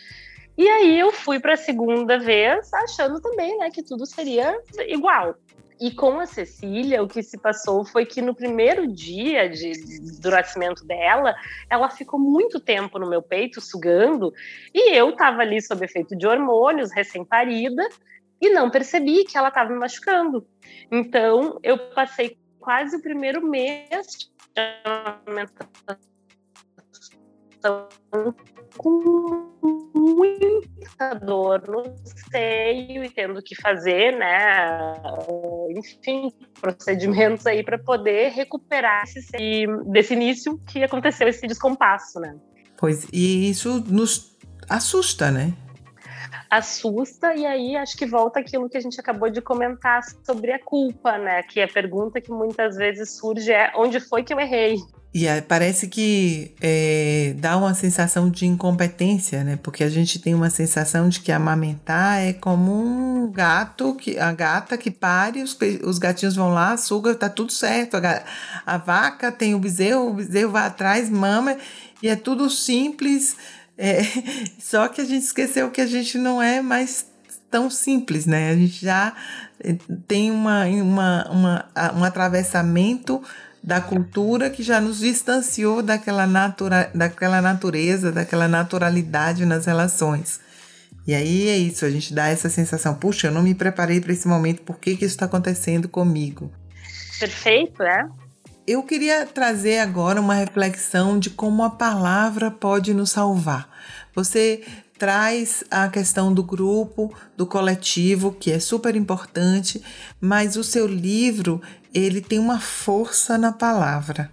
E 0.56 0.68
aí 0.68 1.00
eu 1.00 1.10
fui 1.10 1.40
para 1.40 1.54
a 1.54 1.56
segunda 1.56 2.18
vez 2.18 2.72
achando 2.74 3.20
também, 3.20 3.58
né, 3.58 3.70
que 3.70 3.82
tudo 3.82 4.06
seria 4.06 4.56
igual. 4.86 5.34
E 5.80 5.90
com 5.90 6.20
a 6.20 6.26
Cecília, 6.26 7.02
o 7.02 7.08
que 7.08 7.22
se 7.22 7.36
passou 7.36 7.84
foi 7.84 8.06
que 8.06 8.22
no 8.22 8.34
primeiro 8.34 8.86
dia 8.86 9.48
de, 9.48 9.72
do 10.20 10.30
nascimento 10.30 10.84
dela, 10.84 11.34
ela 11.68 11.90
ficou 11.90 12.18
muito 12.18 12.60
tempo 12.60 12.98
no 12.98 13.08
meu 13.08 13.20
peito, 13.20 13.60
sugando, 13.60 14.32
e 14.72 14.96
eu 14.96 15.10
estava 15.10 15.42
ali 15.42 15.60
sob 15.60 15.84
efeito 15.84 16.16
de 16.16 16.26
hormônios, 16.26 16.92
recém-parida, 16.92 17.88
e 18.40 18.50
não 18.50 18.70
percebi 18.70 19.24
que 19.24 19.36
ela 19.36 19.48
estava 19.48 19.70
me 19.70 19.78
machucando. 19.78 20.46
Então, 20.92 21.58
eu 21.62 21.76
passei 21.90 22.38
quase 22.60 22.96
o 22.96 23.02
primeiro 23.02 23.44
mês 23.44 24.06
de 24.16 24.30
amamentação 24.84 25.98
com 28.76 29.50
muita 29.94 31.14
dor 31.14 31.66
no 31.68 31.82
seio 32.34 33.04
e 33.04 33.10
tendo 33.10 33.40
que 33.40 33.54
fazer, 33.54 34.16
né, 34.18 34.94
enfim, 35.70 36.32
procedimentos 36.60 37.46
aí 37.46 37.62
para 37.62 37.78
poder 37.78 38.30
recuperar 38.30 39.04
esse, 39.04 39.66
desse 39.86 40.14
início 40.14 40.58
que 40.66 40.82
aconteceu 40.82 41.28
esse 41.28 41.46
descompasso, 41.46 42.18
né? 42.18 42.34
Pois, 42.76 43.06
e 43.12 43.48
isso 43.48 43.84
nos 43.86 44.36
assusta, 44.68 45.30
né? 45.30 45.52
Assusta 46.56 47.34
e 47.34 47.44
aí 47.44 47.76
acho 47.76 47.96
que 47.96 48.06
volta 48.06 48.40
aquilo 48.40 48.68
que 48.68 48.76
a 48.76 48.80
gente 48.80 48.98
acabou 49.00 49.30
de 49.30 49.40
comentar 49.40 50.02
sobre 50.24 50.52
a 50.52 50.58
culpa, 50.58 51.18
né? 51.18 51.42
Que 51.42 51.60
a 51.60 51.68
pergunta 51.68 52.20
que 52.20 52.30
muitas 52.30 52.76
vezes 52.76 53.10
surge 53.10 53.52
é 53.52 53.72
onde 53.76 54.00
foi 54.00 54.22
que 54.22 54.32
eu 54.32 54.40
errei? 54.40 54.76
E 55.14 55.26
parece 55.42 55.86
que 55.86 56.52
é, 56.60 57.34
dá 57.38 57.56
uma 57.56 57.72
sensação 57.72 58.28
de 58.28 58.46
incompetência, 58.46 59.44
né? 59.44 59.56
Porque 59.62 59.84
a 59.84 59.88
gente 59.88 60.18
tem 60.18 60.34
uma 60.34 60.50
sensação 60.50 61.08
de 61.08 61.20
que 61.20 61.30
amamentar 61.30 62.20
é 62.20 62.32
como 62.32 62.72
um 62.72 63.30
gato, 63.30 63.94
que, 63.94 64.18
a 64.18 64.32
gata 64.32 64.76
que 64.76 64.90
pare, 64.90 65.40
os, 65.40 65.56
os 65.84 65.98
gatinhos 65.98 66.34
vão 66.34 66.52
lá, 66.52 66.76
suga, 66.76 67.14
tá 67.14 67.28
tudo 67.28 67.52
certo. 67.52 67.96
A, 67.96 68.24
a 68.66 68.76
vaca 68.76 69.30
tem 69.30 69.54
o 69.54 69.60
bezerro, 69.60 70.10
o 70.10 70.14
bezerro 70.14 70.50
vai 70.50 70.66
atrás, 70.66 71.08
mama, 71.08 71.56
e 72.02 72.08
é 72.08 72.16
tudo 72.16 72.50
simples. 72.50 73.36
É, 73.76 74.02
só 74.58 74.88
que 74.88 75.00
a 75.00 75.04
gente 75.04 75.24
esqueceu 75.24 75.70
que 75.70 75.80
a 75.80 75.86
gente 75.86 76.18
não 76.18 76.40
é 76.40 76.62
mais 76.62 77.06
tão 77.50 77.70
simples, 77.70 78.26
né? 78.26 78.50
A 78.50 78.56
gente 78.56 78.84
já 78.84 79.14
é, 79.60 79.76
tem 80.08 80.30
uma, 80.30 80.64
uma, 80.66 81.30
uma, 81.30 81.70
um 81.96 82.04
atravessamento 82.04 83.22
da 83.62 83.80
cultura 83.80 84.50
que 84.50 84.62
já 84.62 84.80
nos 84.80 84.98
distanciou 84.98 85.82
daquela, 85.82 86.26
natura, 86.26 86.90
daquela 86.94 87.40
natureza, 87.40 88.12
daquela 88.12 88.46
naturalidade 88.46 89.46
nas 89.46 89.64
relações. 89.64 90.38
E 91.06 91.14
aí 91.14 91.48
é 91.48 91.56
isso, 91.56 91.84
a 91.84 91.90
gente 91.90 92.12
dá 92.14 92.28
essa 92.28 92.48
sensação, 92.48 92.94
puxa, 92.94 93.28
eu 93.28 93.32
não 93.32 93.42
me 93.42 93.54
preparei 93.54 94.00
para 94.00 94.12
esse 94.12 94.26
momento, 94.26 94.62
por 94.62 94.78
que, 94.78 94.96
que 94.96 95.04
isso 95.04 95.14
está 95.14 95.26
acontecendo 95.26 95.88
comigo? 95.88 96.50
Perfeito, 97.18 97.82
é? 97.82 98.06
Eu 98.66 98.82
queria 98.82 99.26
trazer 99.26 99.78
agora 99.78 100.18
uma 100.18 100.36
reflexão 100.36 101.18
de 101.18 101.28
como 101.28 101.62
a 101.62 101.68
palavra 101.68 102.50
pode 102.50 102.94
nos 102.94 103.10
salvar. 103.10 103.68
Você 104.14 104.64
traz 104.98 105.62
a 105.70 105.86
questão 105.88 106.32
do 106.32 106.42
grupo, 106.42 107.14
do 107.36 107.46
coletivo, 107.46 108.32
que 108.32 108.50
é 108.50 108.58
super 108.58 108.96
importante, 108.96 109.84
mas 110.18 110.56
o 110.56 110.64
seu 110.64 110.86
livro 110.86 111.60
ele 111.92 112.22
tem 112.22 112.38
uma 112.38 112.58
força 112.58 113.36
na 113.36 113.52
palavra. 113.52 114.30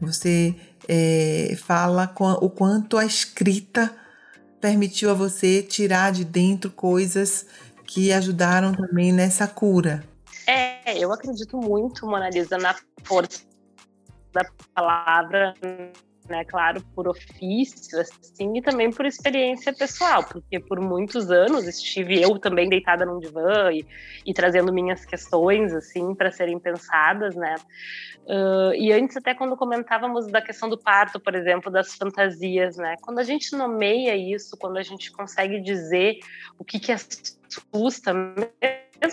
Você 0.00 0.56
é, 0.88 1.56
fala 1.56 2.12
o 2.40 2.50
quanto 2.50 2.98
a 2.98 3.06
escrita 3.06 3.94
permitiu 4.60 5.08
a 5.08 5.14
você 5.14 5.62
tirar 5.62 6.10
de 6.10 6.24
dentro 6.24 6.68
coisas 6.68 7.46
que 7.86 8.12
ajudaram 8.12 8.72
também 8.72 9.12
nessa 9.12 9.46
cura. 9.46 10.02
É, 10.48 10.98
eu 10.98 11.12
acredito 11.12 11.56
muito, 11.58 12.04
Mona 12.06 12.28
Lisa, 12.28 12.58
na 12.58 12.74
força 13.04 13.51
da 14.32 14.44
palavra 14.74 15.54
né, 16.28 16.44
claro, 16.44 16.82
por 16.94 17.08
ofício, 17.08 18.00
assim, 18.00 18.56
e 18.56 18.62
também 18.62 18.90
por 18.90 19.04
experiência 19.04 19.72
pessoal, 19.72 20.24
porque 20.24 20.60
por 20.60 20.80
muitos 20.80 21.30
anos 21.30 21.66
estive 21.66 22.22
eu 22.22 22.38
também 22.38 22.68
deitada 22.68 23.04
num 23.04 23.18
divã 23.18 23.70
e, 23.72 23.84
e 24.24 24.32
trazendo 24.32 24.72
minhas 24.72 25.04
questões, 25.04 25.72
assim, 25.74 26.14
para 26.14 26.30
serem 26.30 26.58
pensadas, 26.58 27.34
né, 27.34 27.54
uh, 28.26 28.74
e 28.74 28.92
antes 28.92 29.16
até 29.16 29.34
quando 29.34 29.56
comentávamos 29.56 30.26
da 30.28 30.40
questão 30.40 30.68
do 30.68 30.78
parto, 30.78 31.18
por 31.18 31.34
exemplo, 31.34 31.70
das 31.70 31.94
fantasias, 31.94 32.76
né, 32.76 32.96
quando 33.02 33.18
a 33.18 33.24
gente 33.24 33.56
nomeia 33.56 34.16
isso, 34.16 34.56
quando 34.56 34.76
a 34.76 34.82
gente 34.82 35.10
consegue 35.12 35.60
dizer 35.60 36.18
o 36.58 36.64
que 36.64 36.78
que 36.78 36.92
assusta, 36.92 38.14
mesmo 38.14 38.52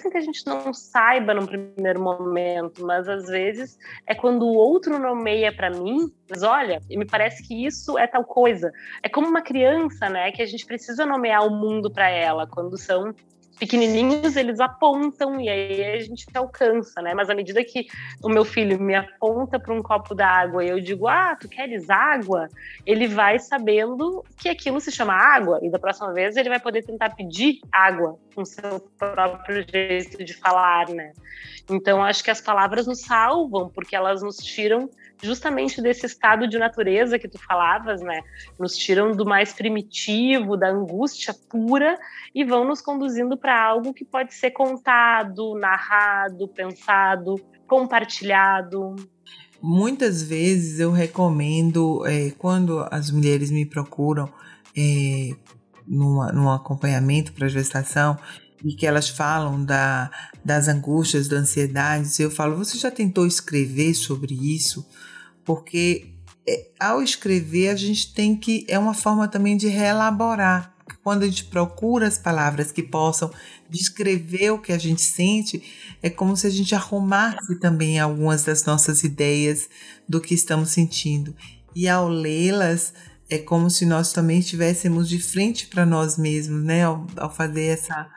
que 0.09 0.17
a 0.17 0.21
gente 0.21 0.45
não 0.45 0.71
saiba 0.73 1.33
no 1.33 1.47
primeiro 1.47 1.99
momento, 1.99 2.85
mas 2.85 3.09
às 3.09 3.25
vezes 3.25 3.77
é 4.05 4.13
quando 4.13 4.43
o 4.45 4.53
outro 4.53 4.99
nomeia 4.99 5.51
para 5.51 5.71
mim, 5.71 6.11
mas 6.29 6.43
olha, 6.43 6.79
me 6.89 7.05
parece 7.05 7.45
que 7.47 7.65
isso 7.65 7.97
é 7.97 8.05
tal 8.05 8.23
coisa. 8.23 8.71
É 9.01 9.09
como 9.09 9.27
uma 9.27 9.41
criança, 9.41 10.07
né, 10.07 10.31
que 10.31 10.41
a 10.41 10.45
gente 10.45 10.65
precisa 10.65 11.05
nomear 11.05 11.45
o 11.45 11.49
mundo 11.49 11.91
para 11.91 12.09
ela 12.09 12.45
quando 12.45 12.77
são 12.77 13.13
pequenininhos 13.59 14.37
eles 14.37 14.59
apontam 14.59 15.39
e 15.39 15.49
aí 15.49 15.83
a 15.83 15.99
gente 15.99 16.25
alcança, 16.33 17.01
né? 17.01 17.13
Mas 17.13 17.29
à 17.29 17.35
medida 17.35 17.63
que 17.63 17.87
o 18.23 18.29
meu 18.29 18.45
filho 18.45 18.79
me 18.79 18.95
aponta 18.95 19.59
para 19.59 19.73
um 19.73 19.83
copo 19.83 20.15
d'água 20.15 20.63
e 20.63 20.69
eu 20.69 20.79
digo, 20.79 21.07
ah, 21.07 21.35
tu 21.35 21.49
queres 21.49 21.89
água? 21.89 22.47
Ele 22.85 23.07
vai 23.07 23.37
sabendo 23.37 24.23
que 24.37 24.47
aquilo 24.47 24.79
se 24.79 24.91
chama 24.91 25.13
água 25.13 25.59
e 25.61 25.69
da 25.69 25.77
próxima 25.77 26.13
vez 26.13 26.37
ele 26.37 26.49
vai 26.49 26.59
poder 26.59 26.83
tentar 26.83 27.09
pedir 27.15 27.59
água 27.71 28.17
com 28.33 28.45
seu 28.45 28.79
próprio 28.97 29.65
jeito 29.69 30.23
de 30.23 30.33
falar, 30.33 30.87
né? 30.87 31.11
Então 31.69 32.01
acho 32.01 32.23
que 32.23 32.31
as 32.31 32.39
palavras 32.39 32.87
nos 32.87 33.01
salvam 33.01 33.69
porque 33.69 33.95
elas 33.95 34.23
nos 34.23 34.37
tiram 34.37 34.89
justamente 35.21 35.81
desse 35.81 36.05
estado 36.05 36.47
de 36.47 36.57
natureza 36.57 37.19
que 37.19 37.27
tu 37.27 37.37
falavas, 37.37 38.01
né? 38.01 38.21
Nos 38.57 38.75
tiram 38.75 39.11
do 39.11 39.25
mais 39.25 39.53
primitivo, 39.53 40.55
da 40.55 40.69
angústia 40.69 41.33
pura 41.49 41.97
e 42.33 42.43
vão 42.43 42.65
nos 42.67 42.81
conduzindo 42.81 43.37
para 43.37 43.61
algo 43.61 43.93
que 43.93 44.05
pode 44.05 44.33
ser 44.33 44.51
contado, 44.51 45.57
narrado, 45.59 46.47
pensado, 46.47 47.35
compartilhado. 47.67 48.95
Muitas 49.61 50.23
vezes 50.23 50.79
eu 50.79 50.91
recomendo, 50.91 52.05
é, 52.05 52.31
quando 52.37 52.87
as 52.89 53.11
mulheres 53.11 53.51
me 53.51 53.65
procuram 53.65 54.31
é, 54.77 55.31
numa, 55.85 56.31
num 56.31 56.49
acompanhamento 56.49 57.33
para 57.33 57.49
gestação, 57.49 58.17
e 58.63 58.75
que 58.75 58.85
elas 58.85 59.09
falam 59.09 59.63
da, 59.63 60.11
das 60.43 60.67
angústias, 60.67 61.27
da 61.27 61.37
ansiedade, 61.37 62.09
eu 62.21 62.31
falo: 62.31 62.57
você 62.57 62.77
já 62.77 62.91
tentou 62.91 63.25
escrever 63.25 63.93
sobre 63.93 64.33
isso? 64.33 64.85
Porque 65.49 66.13
é, 66.47 66.67
ao 66.79 67.01
escrever 67.01 67.69
a 67.69 67.75
gente 67.75 68.13
tem 68.13 68.35
que 68.35 68.67
é 68.67 68.77
uma 68.77 68.93
forma 68.93 69.27
também 69.27 69.57
de 69.57 69.67
reelaborar. 69.67 70.75
Quando 71.03 71.23
a 71.23 71.25
gente 71.25 71.45
procura 71.45 72.07
as 72.07 72.19
palavras 72.19 72.71
que 72.71 72.83
possam 72.83 73.31
descrever 73.67 74.51
o 74.51 74.59
que 74.59 74.71
a 74.71 74.77
gente 74.77 75.01
sente, 75.01 75.63
é 76.03 76.09
como 76.09 76.37
se 76.37 76.45
a 76.45 76.51
gente 76.51 76.75
arrumasse 76.75 77.55
também 77.59 77.99
algumas 77.99 78.43
das 78.43 78.63
nossas 78.63 79.03
ideias 79.03 79.67
do 80.07 80.21
que 80.21 80.35
estamos 80.35 80.69
sentindo. 80.69 81.35
E 81.75 81.89
ao 81.89 82.07
lê-las, 82.07 82.93
é 83.27 83.39
como 83.39 83.71
se 83.71 83.87
nós 83.87 84.13
também 84.13 84.37
estivéssemos 84.37 85.09
de 85.09 85.17
frente 85.17 85.65
para 85.65 85.83
nós 85.83 86.15
mesmos, 86.15 86.63
né? 86.63 86.83
Ao, 86.83 87.07
ao 87.17 87.33
fazer 87.33 87.69
essa 87.73 88.07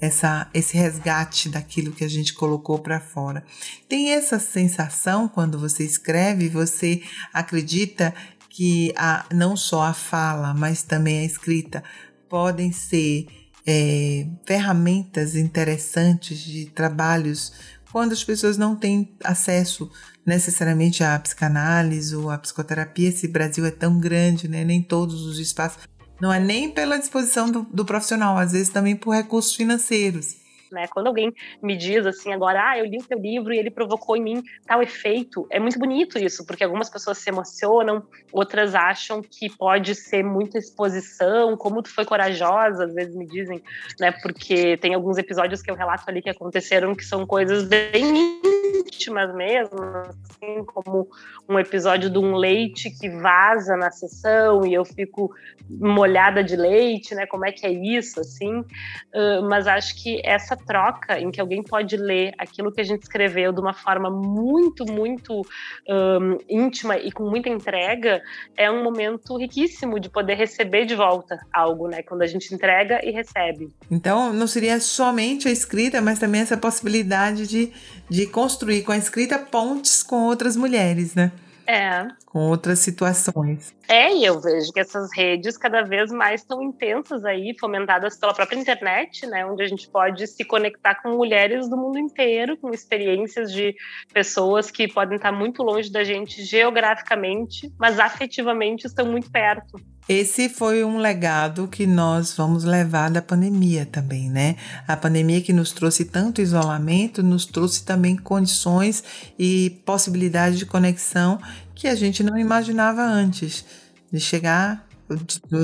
essa, 0.00 0.48
esse 0.54 0.76
resgate 0.76 1.48
daquilo 1.48 1.92
que 1.92 2.04
a 2.04 2.08
gente 2.08 2.34
colocou 2.34 2.78
para 2.78 3.00
fora. 3.00 3.44
Tem 3.88 4.12
essa 4.12 4.38
sensação 4.38 5.28
quando 5.28 5.58
você 5.58 5.84
escreve, 5.84 6.48
você 6.48 7.02
acredita 7.32 8.14
que 8.48 8.92
a, 8.96 9.26
não 9.32 9.56
só 9.56 9.82
a 9.82 9.92
fala, 9.92 10.54
mas 10.54 10.82
também 10.82 11.20
a 11.20 11.24
escrita 11.24 11.82
podem 12.28 12.72
ser 12.72 13.26
é, 13.66 14.26
ferramentas 14.46 15.34
interessantes 15.34 16.38
de 16.38 16.66
trabalhos 16.66 17.52
quando 17.92 18.12
as 18.12 18.22
pessoas 18.22 18.56
não 18.56 18.76
têm 18.76 19.14
acesso 19.24 19.90
necessariamente 20.24 21.02
à 21.02 21.18
psicanálise 21.18 22.14
ou 22.14 22.30
à 22.30 22.38
psicoterapia. 22.38 23.08
Esse 23.08 23.28
Brasil 23.28 23.64
é 23.64 23.70
tão 23.70 23.98
grande, 23.98 24.46
né? 24.46 24.64
nem 24.64 24.82
todos 24.82 25.22
os 25.22 25.38
espaços 25.38 25.82
não 26.20 26.32
é 26.32 26.40
nem 26.40 26.70
pela 26.70 26.98
disposição 26.98 27.50
do, 27.50 27.62
do 27.62 27.84
profissional, 27.84 28.36
às 28.36 28.52
vezes 28.52 28.68
também 28.68 28.96
por 28.96 29.14
recursos 29.14 29.54
financeiros. 29.54 30.36
Né? 30.70 30.86
Quando 30.88 31.06
alguém 31.06 31.32
me 31.62 31.76
diz 31.76 32.04
assim 32.04 32.32
agora, 32.32 32.70
ah, 32.70 32.78
eu 32.78 32.84
li 32.84 32.98
o 32.98 33.04
teu 33.04 33.18
livro 33.18 33.52
e 33.52 33.58
ele 33.58 33.70
provocou 33.70 34.16
em 34.16 34.22
mim 34.22 34.42
tal 34.66 34.82
efeito, 34.82 35.46
é 35.50 35.58
muito 35.58 35.78
bonito 35.78 36.18
isso, 36.18 36.44
porque 36.44 36.62
algumas 36.62 36.90
pessoas 36.90 37.18
se 37.18 37.30
emocionam, 37.30 38.02
outras 38.32 38.74
acham 38.74 39.22
que 39.22 39.48
pode 39.48 39.94
ser 39.94 40.22
muita 40.22 40.58
exposição, 40.58 41.56
como 41.56 41.82
tu 41.82 41.92
foi 41.92 42.04
corajosa, 42.04 42.84
às 42.84 42.94
vezes 42.94 43.14
me 43.14 43.26
dizem, 43.26 43.62
né? 43.98 44.12
Porque 44.22 44.76
tem 44.76 44.94
alguns 44.94 45.16
episódios 45.16 45.62
que 45.62 45.70
eu 45.70 45.74
relato 45.74 46.04
ali 46.06 46.20
que 46.20 46.30
aconteceram 46.30 46.94
que 46.94 47.04
são 47.04 47.26
coisas 47.26 47.64
bem 47.64 48.38
íntimas 48.76 49.34
mesmo, 49.34 49.78
assim, 49.78 50.64
como 50.64 51.08
um 51.48 51.58
episódio 51.58 52.10
de 52.10 52.18
um 52.18 52.34
leite 52.34 52.90
que 52.90 53.08
vaza 53.08 53.76
na 53.76 53.90
sessão 53.90 54.66
e 54.66 54.74
eu 54.74 54.84
fico 54.84 55.30
molhada 55.68 56.42
de 56.42 56.56
leite, 56.56 57.14
né? 57.14 57.26
Como 57.26 57.44
é 57.44 57.52
que 57.52 57.66
é 57.66 57.70
isso, 57.70 58.20
assim? 58.20 58.60
Uh, 58.60 59.48
mas 59.48 59.66
acho 59.66 60.02
que 60.02 60.20
essa 60.24 60.56
troca 60.56 61.18
em 61.18 61.30
que 61.30 61.40
alguém 61.40 61.62
pode 61.62 61.96
ler 61.96 62.32
aquilo 62.38 62.72
que 62.72 62.80
a 62.80 62.84
gente 62.84 63.02
escreveu 63.02 63.52
de 63.52 63.60
uma 63.60 63.74
forma 63.74 64.10
muito, 64.10 64.84
muito 64.90 65.42
um, 65.88 66.38
íntima 66.48 66.96
e 66.96 67.12
com 67.12 67.28
muita 67.28 67.48
entrega 67.48 68.22
é 68.56 68.70
um 68.70 68.82
momento 68.82 69.36
riquíssimo 69.36 70.00
de 70.00 70.08
poder 70.08 70.34
receber 70.34 70.86
de 70.86 70.94
volta 70.94 71.38
algo, 71.52 71.88
né? 71.88 72.02
Quando 72.02 72.22
a 72.22 72.26
gente 72.26 72.54
entrega 72.54 73.04
e 73.04 73.10
recebe. 73.10 73.68
Então, 73.90 74.32
não 74.32 74.46
seria 74.46 74.80
somente 74.80 75.48
a 75.48 75.50
escrita, 75.50 76.00
mas 76.00 76.18
também 76.18 76.40
essa 76.40 76.56
possibilidade 76.56 77.46
de, 77.46 77.72
de 78.08 78.26
construir 78.26 78.57
com 78.84 78.92
a 78.92 78.96
escrita 78.96 79.38
pontes 79.38 80.02
com 80.02 80.26
outras 80.26 80.56
mulheres, 80.56 81.14
né? 81.14 81.32
É. 81.66 82.08
Com 82.24 82.48
outras 82.48 82.78
situações. 82.78 83.74
É, 83.86 84.10
e 84.14 84.24
eu 84.24 84.40
vejo 84.40 84.72
que 84.72 84.80
essas 84.80 85.10
redes 85.14 85.58
cada 85.58 85.82
vez 85.82 86.10
mais 86.10 86.40
estão 86.40 86.62
intensas 86.62 87.26
aí, 87.26 87.54
fomentadas 87.60 88.16
pela 88.16 88.32
própria 88.32 88.58
internet, 88.58 89.26
né? 89.26 89.44
Onde 89.44 89.62
a 89.62 89.66
gente 89.66 89.86
pode 89.86 90.26
se 90.26 90.44
conectar 90.44 90.94
com 91.02 91.10
mulheres 91.10 91.68
do 91.68 91.76
mundo 91.76 91.98
inteiro, 91.98 92.56
com 92.56 92.70
experiências 92.70 93.52
de 93.52 93.76
pessoas 94.14 94.70
que 94.70 94.88
podem 94.88 95.16
estar 95.16 95.30
muito 95.30 95.62
longe 95.62 95.92
da 95.92 96.02
gente 96.02 96.42
geograficamente, 96.42 97.70
mas 97.78 98.00
afetivamente 98.00 98.86
estão 98.86 99.04
muito 99.04 99.30
perto. 99.30 99.78
Esse 100.08 100.48
foi 100.48 100.82
um 100.82 100.96
legado 100.96 101.68
que 101.68 101.86
nós 101.86 102.34
vamos 102.34 102.64
levar 102.64 103.10
da 103.10 103.20
pandemia 103.20 103.84
também, 103.84 104.30
né? 104.30 104.56
A 104.86 104.96
pandemia 104.96 105.42
que 105.42 105.52
nos 105.52 105.70
trouxe 105.70 106.06
tanto 106.06 106.40
isolamento, 106.40 107.22
nos 107.22 107.44
trouxe 107.44 107.84
também 107.84 108.16
condições 108.16 109.04
e 109.38 109.78
possibilidades 109.84 110.58
de 110.58 110.64
conexão 110.64 111.38
que 111.74 111.86
a 111.86 111.94
gente 111.94 112.22
não 112.22 112.38
imaginava 112.38 113.02
antes. 113.02 113.66
De 114.10 114.18
chegar 114.18 114.88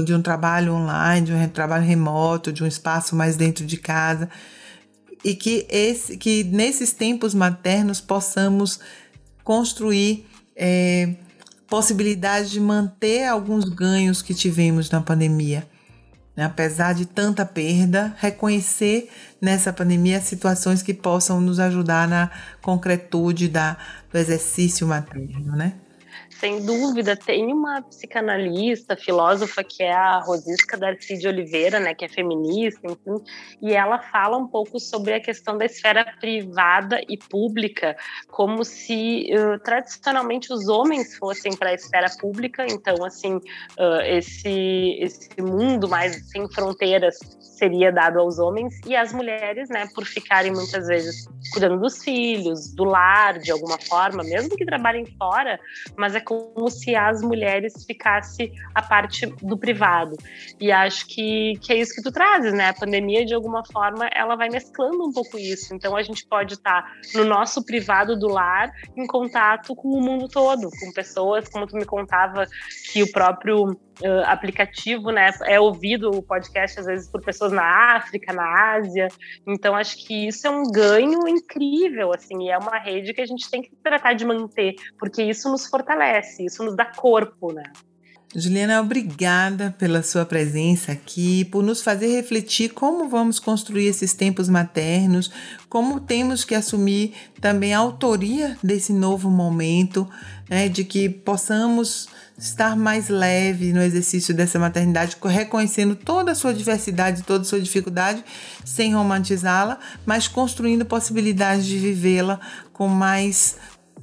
de, 0.04 0.14
um 0.14 0.20
trabalho 0.20 0.74
online, 0.74 1.26
de 1.26 1.32
um 1.32 1.48
trabalho 1.48 1.84
remoto, 1.86 2.52
de 2.52 2.62
um 2.62 2.66
espaço 2.66 3.16
mais 3.16 3.36
dentro 3.36 3.64
de 3.64 3.78
casa. 3.78 4.28
E 5.24 5.34
que, 5.34 5.66
esse, 5.70 6.18
que 6.18 6.44
nesses 6.44 6.92
tempos 6.92 7.32
maternos 7.32 7.98
possamos 7.98 8.78
construir. 9.42 10.26
É, 10.54 11.14
possibilidade 11.74 12.50
de 12.50 12.60
manter 12.60 13.26
alguns 13.26 13.64
ganhos 13.64 14.22
que 14.22 14.32
tivemos 14.32 14.88
na 14.90 15.00
pandemia. 15.00 15.66
Né? 16.36 16.44
Apesar 16.44 16.94
de 16.94 17.04
tanta 17.04 17.44
perda, 17.44 18.14
reconhecer 18.20 19.10
nessa 19.42 19.72
pandemia 19.72 20.20
situações 20.20 20.84
que 20.84 20.94
possam 20.94 21.40
nos 21.40 21.58
ajudar 21.58 22.06
na 22.06 22.30
concretude 22.62 23.48
da, 23.48 23.76
do 24.12 24.16
exercício 24.16 24.86
materno, 24.86 25.56
né? 25.56 25.72
Sem 26.40 26.64
dúvida, 26.66 27.16
tem 27.16 27.52
uma 27.52 27.80
psicanalista, 27.82 28.96
filósofa, 28.96 29.62
que 29.62 29.82
é 29.82 29.92
a 29.92 30.18
Rosisca 30.18 30.76
Darcy 30.76 31.16
de 31.16 31.28
Oliveira, 31.28 31.78
né, 31.78 31.94
que 31.94 32.04
é 32.04 32.08
feminista, 32.08 32.80
enfim, 32.84 33.22
e 33.62 33.72
ela 33.72 33.98
fala 33.98 34.36
um 34.36 34.46
pouco 34.46 34.80
sobre 34.80 35.14
a 35.14 35.20
questão 35.20 35.56
da 35.56 35.64
esfera 35.64 36.04
privada 36.18 37.00
e 37.08 37.16
pública, 37.16 37.96
como 38.28 38.64
se 38.64 39.30
uh, 39.32 39.58
tradicionalmente 39.60 40.52
os 40.52 40.68
homens 40.68 41.16
fossem 41.16 41.56
para 41.56 41.70
a 41.70 41.74
esfera 41.74 42.10
pública, 42.20 42.66
então, 42.68 43.04
assim, 43.04 43.36
uh, 43.36 44.00
esse, 44.04 44.98
esse 45.00 45.40
mundo 45.40 45.88
mais 45.88 46.28
sem 46.30 46.48
fronteiras 46.50 47.16
seria 47.38 47.92
dado 47.92 48.18
aos 48.18 48.38
homens, 48.38 48.80
e 48.84 48.96
as 48.96 49.12
mulheres, 49.12 49.68
né, 49.68 49.86
por 49.94 50.04
ficarem 50.04 50.52
muitas 50.52 50.88
vezes 50.88 51.28
cuidando 51.52 51.78
dos 51.78 52.02
filhos, 52.02 52.74
do 52.74 52.84
lar, 52.84 53.38
de 53.38 53.52
alguma 53.52 53.78
forma, 53.78 54.24
mesmo 54.24 54.56
que 54.56 54.64
trabalhem 54.64 55.06
fora, 55.16 55.60
mas 55.96 56.14
é 56.14 56.23
como 56.24 56.70
se 56.70 56.94
as 56.94 57.22
mulheres 57.22 57.84
ficasse 57.86 58.52
a 58.74 58.82
parte 58.82 59.26
do 59.42 59.56
privado. 59.56 60.16
E 60.60 60.72
acho 60.72 61.06
que, 61.06 61.54
que 61.60 61.72
é 61.72 61.76
isso 61.76 61.94
que 61.94 62.02
tu 62.02 62.10
trazes, 62.10 62.52
né? 62.52 62.68
A 62.68 62.74
pandemia, 62.74 63.24
de 63.24 63.34
alguma 63.34 63.62
forma, 63.64 64.08
ela 64.12 64.36
vai 64.36 64.48
mesclando 64.48 65.04
um 65.04 65.12
pouco 65.12 65.38
isso. 65.38 65.74
Então, 65.74 65.96
a 65.96 66.02
gente 66.02 66.26
pode 66.26 66.54
estar 66.54 66.90
no 67.14 67.24
nosso 67.24 67.64
privado 67.64 68.18
do 68.18 68.28
lar, 68.28 68.72
em 68.96 69.06
contato 69.06 69.74
com 69.74 69.88
o 69.88 70.00
mundo 70.00 70.28
todo, 70.28 70.70
com 70.70 70.92
pessoas, 70.92 71.48
como 71.48 71.66
tu 71.66 71.76
me 71.76 71.84
contava, 71.84 72.46
que 72.92 73.02
o 73.02 73.10
próprio 73.12 73.78
uh, 74.02 74.24
aplicativo, 74.26 75.10
né? 75.10 75.30
É 75.44 75.58
ouvido 75.58 76.10
o 76.10 76.22
podcast 76.22 76.80
às 76.80 76.86
vezes 76.86 77.08
por 77.08 77.22
pessoas 77.22 77.52
na 77.52 77.96
África, 77.96 78.32
na 78.32 78.74
Ásia. 78.74 79.08
Então 79.46 79.74
acho 79.74 79.96
que 80.06 80.28
isso 80.28 80.46
é 80.46 80.50
um 80.50 80.64
ganho 80.64 81.26
incrível, 81.28 82.12
assim, 82.12 82.44
e 82.44 82.50
é 82.50 82.58
uma 82.58 82.78
rede 82.78 83.12
que 83.12 83.20
a 83.20 83.26
gente 83.26 83.50
tem 83.50 83.62
que 83.62 83.70
tratar 83.82 84.14
de 84.14 84.24
manter, 84.24 84.74
porque 84.98 85.22
isso 85.22 85.50
nos 85.50 85.66
fortalece, 85.66 86.44
isso 86.44 86.62
nos 86.64 86.76
dá 86.76 86.84
corpo, 86.84 87.52
né? 87.52 87.64
Juliana, 88.36 88.80
obrigada 88.80 89.72
pela 89.78 90.02
sua 90.02 90.24
presença 90.24 90.90
aqui, 90.90 91.44
por 91.44 91.62
nos 91.62 91.82
fazer 91.82 92.08
refletir 92.08 92.70
como 92.70 93.08
vamos 93.08 93.38
construir 93.38 93.86
esses 93.86 94.12
tempos 94.12 94.48
maternos, 94.48 95.30
como 95.68 96.00
temos 96.00 96.44
que 96.44 96.54
assumir 96.54 97.14
também 97.40 97.72
a 97.72 97.78
autoria 97.78 98.58
desse 98.60 98.92
novo 98.92 99.30
momento, 99.30 100.08
né, 100.50 100.68
de 100.68 100.84
que 100.84 101.08
possamos 101.08 102.08
estar 102.36 102.76
mais 102.76 103.08
leve 103.08 103.72
no 103.72 103.80
exercício 103.80 104.34
dessa 104.34 104.58
maternidade, 104.58 105.16
reconhecendo 105.22 105.94
toda 105.94 106.32
a 106.32 106.34
sua 106.34 106.52
diversidade, 106.52 107.22
toda 107.22 107.42
a 107.42 107.44
sua 107.44 107.60
dificuldade, 107.60 108.24
sem 108.64 108.94
romantizá-la, 108.94 109.78
mas 110.04 110.26
construindo 110.26 110.84
possibilidades 110.84 111.64
de 111.64 111.78
vivê-la 111.78 112.40
com 112.72 112.88
mais 112.88 113.56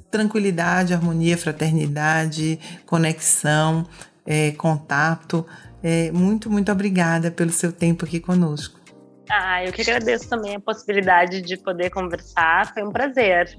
tranquilidade, 0.10 0.94
harmonia, 0.94 1.38
fraternidade, 1.38 2.60
conexão, 2.86 3.86
é, 4.26 4.52
contato. 4.52 5.46
É, 5.84 6.12
muito, 6.12 6.50
muito 6.50 6.72
obrigada 6.72 7.32
pelo 7.32 7.52
seu 7.52 7.72
tempo 7.72 8.06
aqui 8.06 8.20
conosco. 8.20 8.80
Ah, 9.30 9.64
eu 9.64 9.72
que 9.72 9.82
agradeço 9.82 10.28
também 10.28 10.56
a 10.56 10.60
possibilidade 10.60 11.42
de 11.42 11.58
poder 11.58 11.90
conversar. 11.90 12.74
Foi 12.74 12.84
um 12.84 12.92
prazer. 12.92 13.58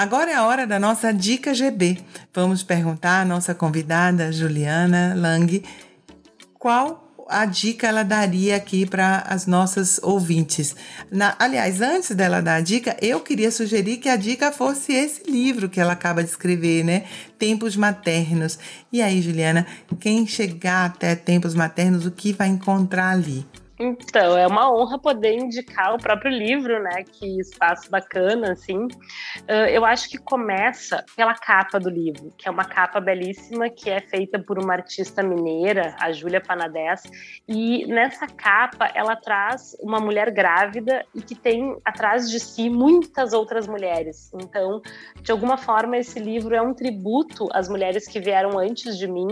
Agora 0.00 0.30
é 0.30 0.34
a 0.34 0.46
hora 0.46 0.66
da 0.66 0.80
nossa 0.80 1.12
dica 1.12 1.52
GB. 1.52 1.98
Vamos 2.32 2.62
perguntar 2.62 3.20
à 3.20 3.24
nossa 3.26 3.54
convidada 3.54 4.32
Juliana 4.32 5.12
Lang 5.14 5.62
qual 6.58 7.26
a 7.28 7.44
dica 7.44 7.86
ela 7.86 8.02
daria 8.02 8.56
aqui 8.56 8.86
para 8.86 9.18
as 9.28 9.46
nossas 9.46 10.00
ouvintes. 10.02 10.74
Na, 11.10 11.36
aliás, 11.38 11.82
antes 11.82 12.16
dela 12.16 12.40
dar 12.40 12.54
a 12.54 12.60
dica, 12.62 12.96
eu 13.02 13.20
queria 13.20 13.50
sugerir 13.50 13.98
que 13.98 14.08
a 14.08 14.16
dica 14.16 14.50
fosse 14.50 14.94
esse 14.94 15.30
livro 15.30 15.68
que 15.68 15.78
ela 15.78 15.92
acaba 15.92 16.24
de 16.24 16.30
escrever, 16.30 16.82
né? 16.82 17.04
Tempos 17.38 17.76
Maternos. 17.76 18.58
E 18.90 19.02
aí, 19.02 19.20
Juliana, 19.20 19.66
quem 20.00 20.26
chegar 20.26 20.86
até 20.86 21.14
Tempos 21.14 21.54
Maternos, 21.54 22.06
o 22.06 22.10
que 22.10 22.32
vai 22.32 22.48
encontrar 22.48 23.10
ali? 23.10 23.46
Então, 23.82 24.36
é 24.36 24.46
uma 24.46 24.70
honra 24.70 24.98
poder 24.98 25.32
indicar 25.38 25.94
o 25.94 25.98
próprio 25.98 26.30
livro, 26.30 26.82
né? 26.82 27.02
Que 27.02 27.40
espaço 27.40 27.90
bacana, 27.90 28.52
assim. 28.52 28.86
Eu 29.72 29.86
acho 29.86 30.10
que 30.10 30.18
começa 30.18 31.02
pela 31.16 31.34
capa 31.34 31.80
do 31.80 31.88
livro, 31.88 32.30
que 32.36 32.46
é 32.46 32.50
uma 32.50 32.66
capa 32.66 33.00
belíssima 33.00 33.70
que 33.70 33.88
é 33.88 34.00
feita 34.00 34.38
por 34.38 34.62
uma 34.62 34.74
artista 34.74 35.22
mineira, 35.22 35.96
a 35.98 36.12
Júlia 36.12 36.42
Panadés. 36.42 37.02
E 37.48 37.86
nessa 37.86 38.26
capa, 38.26 38.90
ela 38.94 39.16
traz 39.16 39.74
uma 39.80 39.98
mulher 39.98 40.30
grávida 40.30 41.02
e 41.14 41.22
que 41.22 41.34
tem 41.34 41.74
atrás 41.82 42.30
de 42.30 42.38
si 42.38 42.68
muitas 42.68 43.32
outras 43.32 43.66
mulheres. 43.66 44.30
Então, 44.34 44.82
de 45.22 45.32
alguma 45.32 45.56
forma, 45.56 45.96
esse 45.96 46.18
livro 46.20 46.54
é 46.54 46.60
um 46.60 46.74
tributo 46.74 47.48
às 47.52 47.66
mulheres 47.66 48.06
que 48.06 48.20
vieram 48.20 48.58
antes 48.58 48.98
de 48.98 49.08
mim, 49.08 49.28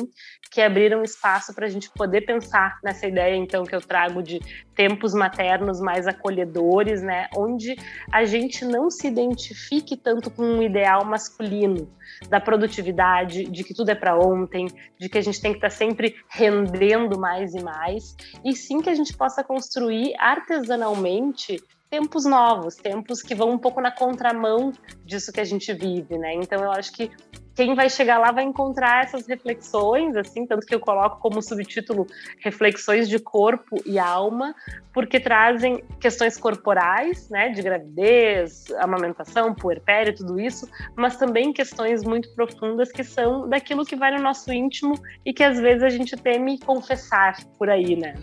que 0.50 0.62
abriram 0.62 1.02
espaço 1.02 1.54
para 1.54 1.66
a 1.66 1.68
gente 1.68 1.90
poder 1.90 2.22
pensar 2.22 2.78
nessa 2.82 3.06
ideia, 3.06 3.36
então, 3.36 3.64
que 3.64 3.74
eu 3.74 3.80
trago 3.82 4.22
de 4.22 4.37
tempos 4.74 5.14
maternos 5.14 5.80
mais 5.80 6.06
acolhedores, 6.06 7.02
né? 7.02 7.28
Onde 7.36 7.76
a 8.12 8.24
gente 8.24 8.64
não 8.64 8.90
se 8.90 9.06
identifique 9.06 9.96
tanto 9.96 10.30
com 10.30 10.42
um 10.42 10.62
ideal 10.62 11.04
masculino 11.04 11.90
da 12.28 12.40
produtividade, 12.40 13.44
de 13.44 13.64
que 13.64 13.74
tudo 13.74 13.90
é 13.90 13.94
para 13.94 14.18
ontem, 14.18 14.66
de 14.98 15.08
que 15.08 15.18
a 15.18 15.22
gente 15.22 15.40
tem 15.40 15.52
que 15.52 15.58
estar 15.58 15.70
tá 15.70 15.74
sempre 15.74 16.16
rendendo 16.28 17.18
mais 17.18 17.54
e 17.54 17.62
mais, 17.62 18.16
e 18.44 18.54
sim 18.54 18.80
que 18.80 18.90
a 18.90 18.94
gente 18.94 19.16
possa 19.16 19.44
construir 19.44 20.14
artesanalmente 20.18 21.62
tempos 21.90 22.24
novos, 22.24 22.76
tempos 22.76 23.22
que 23.22 23.34
vão 23.34 23.50
um 23.50 23.58
pouco 23.58 23.80
na 23.80 23.90
contramão 23.90 24.72
disso 25.04 25.32
que 25.32 25.40
a 25.40 25.44
gente 25.44 25.72
vive, 25.72 26.18
né? 26.18 26.34
Então 26.34 26.62
eu 26.62 26.70
acho 26.70 26.92
que 26.92 27.10
quem 27.58 27.74
vai 27.74 27.90
chegar 27.90 28.18
lá 28.18 28.30
vai 28.30 28.44
encontrar 28.44 29.02
essas 29.02 29.26
reflexões, 29.26 30.14
assim, 30.14 30.46
tanto 30.46 30.64
que 30.64 30.72
eu 30.72 30.78
coloco 30.78 31.18
como 31.18 31.42
subtítulo 31.42 32.06
Reflexões 32.38 33.08
de 33.08 33.18
Corpo 33.18 33.82
e 33.84 33.98
Alma, 33.98 34.54
porque 34.94 35.18
trazem 35.18 35.82
questões 35.98 36.36
corporais, 36.36 37.28
né, 37.28 37.48
de 37.48 37.60
gravidez, 37.60 38.66
amamentação, 38.78 39.52
puerpério, 39.52 40.14
tudo 40.14 40.38
isso, 40.38 40.68
mas 40.94 41.16
também 41.16 41.52
questões 41.52 42.04
muito 42.04 42.32
profundas 42.32 42.92
que 42.92 43.02
são 43.02 43.48
daquilo 43.48 43.84
que 43.84 43.96
vai 43.96 44.16
no 44.16 44.22
nosso 44.22 44.52
íntimo 44.52 44.94
e 45.26 45.34
que 45.34 45.42
às 45.42 45.58
vezes 45.58 45.82
a 45.82 45.88
gente 45.88 46.16
teme 46.16 46.60
confessar 46.60 47.44
por 47.58 47.68
aí, 47.68 47.96
né? 47.96 48.14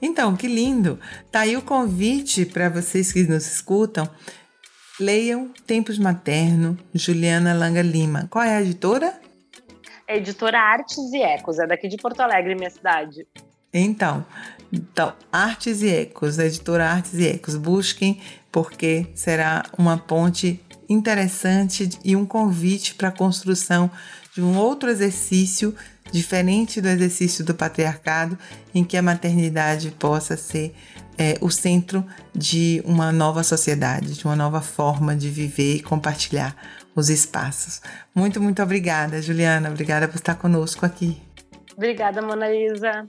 Então, 0.00 0.36
que 0.36 0.46
lindo! 0.46 1.00
Tá 1.32 1.40
aí 1.40 1.56
o 1.56 1.62
convite 1.62 2.46
para 2.46 2.68
vocês 2.68 3.12
que 3.12 3.24
nos 3.24 3.52
escutam 3.52 4.08
Leiam 4.98 5.50
Tempos 5.66 5.98
Materno, 5.98 6.78
Juliana 6.94 7.52
Langa 7.52 7.82
Lima. 7.82 8.26
Qual 8.30 8.42
é 8.42 8.56
a 8.56 8.62
editora? 8.62 9.20
É 10.08 10.16
editora 10.16 10.58
Artes 10.58 11.12
e 11.12 11.20
Ecos, 11.20 11.58
é 11.58 11.66
daqui 11.66 11.86
de 11.86 11.98
Porto 11.98 12.20
Alegre, 12.20 12.54
minha 12.54 12.70
cidade. 12.70 13.26
Então, 13.74 14.24
então 14.72 15.12
Artes 15.30 15.82
e 15.82 15.88
Ecos, 15.90 16.38
editora 16.38 16.88
Artes 16.88 17.12
e 17.12 17.28
Ecos. 17.28 17.56
Busquem, 17.56 18.22
porque 18.50 19.06
será 19.14 19.64
uma 19.76 19.98
ponte 19.98 20.64
interessante 20.88 21.90
e 22.02 22.16
um 22.16 22.24
convite 22.24 22.94
para 22.94 23.08
a 23.08 23.12
construção 23.12 23.90
de 24.32 24.40
um 24.40 24.56
outro 24.56 24.88
exercício 24.88 25.74
diferente 26.10 26.80
do 26.80 26.88
exercício 26.88 27.44
do 27.44 27.54
patriarcado, 27.54 28.38
em 28.74 28.82
que 28.84 28.96
a 28.96 29.02
maternidade 29.02 29.90
possa 29.90 30.36
ser 30.36 30.74
é, 31.18 31.36
o 31.40 31.50
centro 31.50 32.04
de 32.34 32.82
uma 32.84 33.10
nova 33.12 33.42
sociedade, 33.42 34.14
de 34.14 34.24
uma 34.24 34.36
nova 34.36 34.60
forma 34.60 35.14
de 35.16 35.30
viver 35.30 35.76
e 35.76 35.82
compartilhar 35.82 36.54
os 36.94 37.08
espaços. 37.10 37.80
Muito, 38.14 38.40
muito 38.40 38.62
obrigada, 38.62 39.20
Juliana. 39.20 39.70
Obrigada 39.70 40.08
por 40.08 40.16
estar 40.16 40.34
conosco 40.34 40.84
aqui. 40.84 41.20
Obrigada, 41.76 42.22
Mona 42.22 42.48
Lisa. 42.48 43.06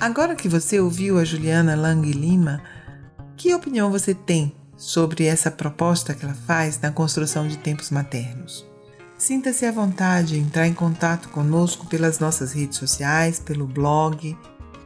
Agora 0.00 0.36
que 0.36 0.48
você 0.48 0.78
ouviu 0.78 1.18
a 1.18 1.24
Juliana 1.24 1.74
Lang 1.74 2.12
Lima, 2.12 2.62
que 3.36 3.54
opinião 3.54 3.90
você 3.90 4.14
tem 4.14 4.54
sobre 4.76 5.24
essa 5.24 5.50
proposta 5.50 6.14
que 6.14 6.24
ela 6.24 6.34
faz 6.34 6.80
na 6.80 6.90
construção 6.90 7.46
de 7.46 7.58
tempos 7.58 7.90
maternos. 7.90 8.66
Sinta-se 9.16 9.64
à 9.64 9.72
vontade 9.72 10.36
em 10.36 10.42
entrar 10.42 10.66
em 10.66 10.74
contato 10.74 11.28
conosco 11.28 11.86
pelas 11.86 12.18
nossas 12.18 12.52
redes 12.52 12.78
sociais, 12.78 13.38
pelo 13.38 13.66
blog. 13.66 14.36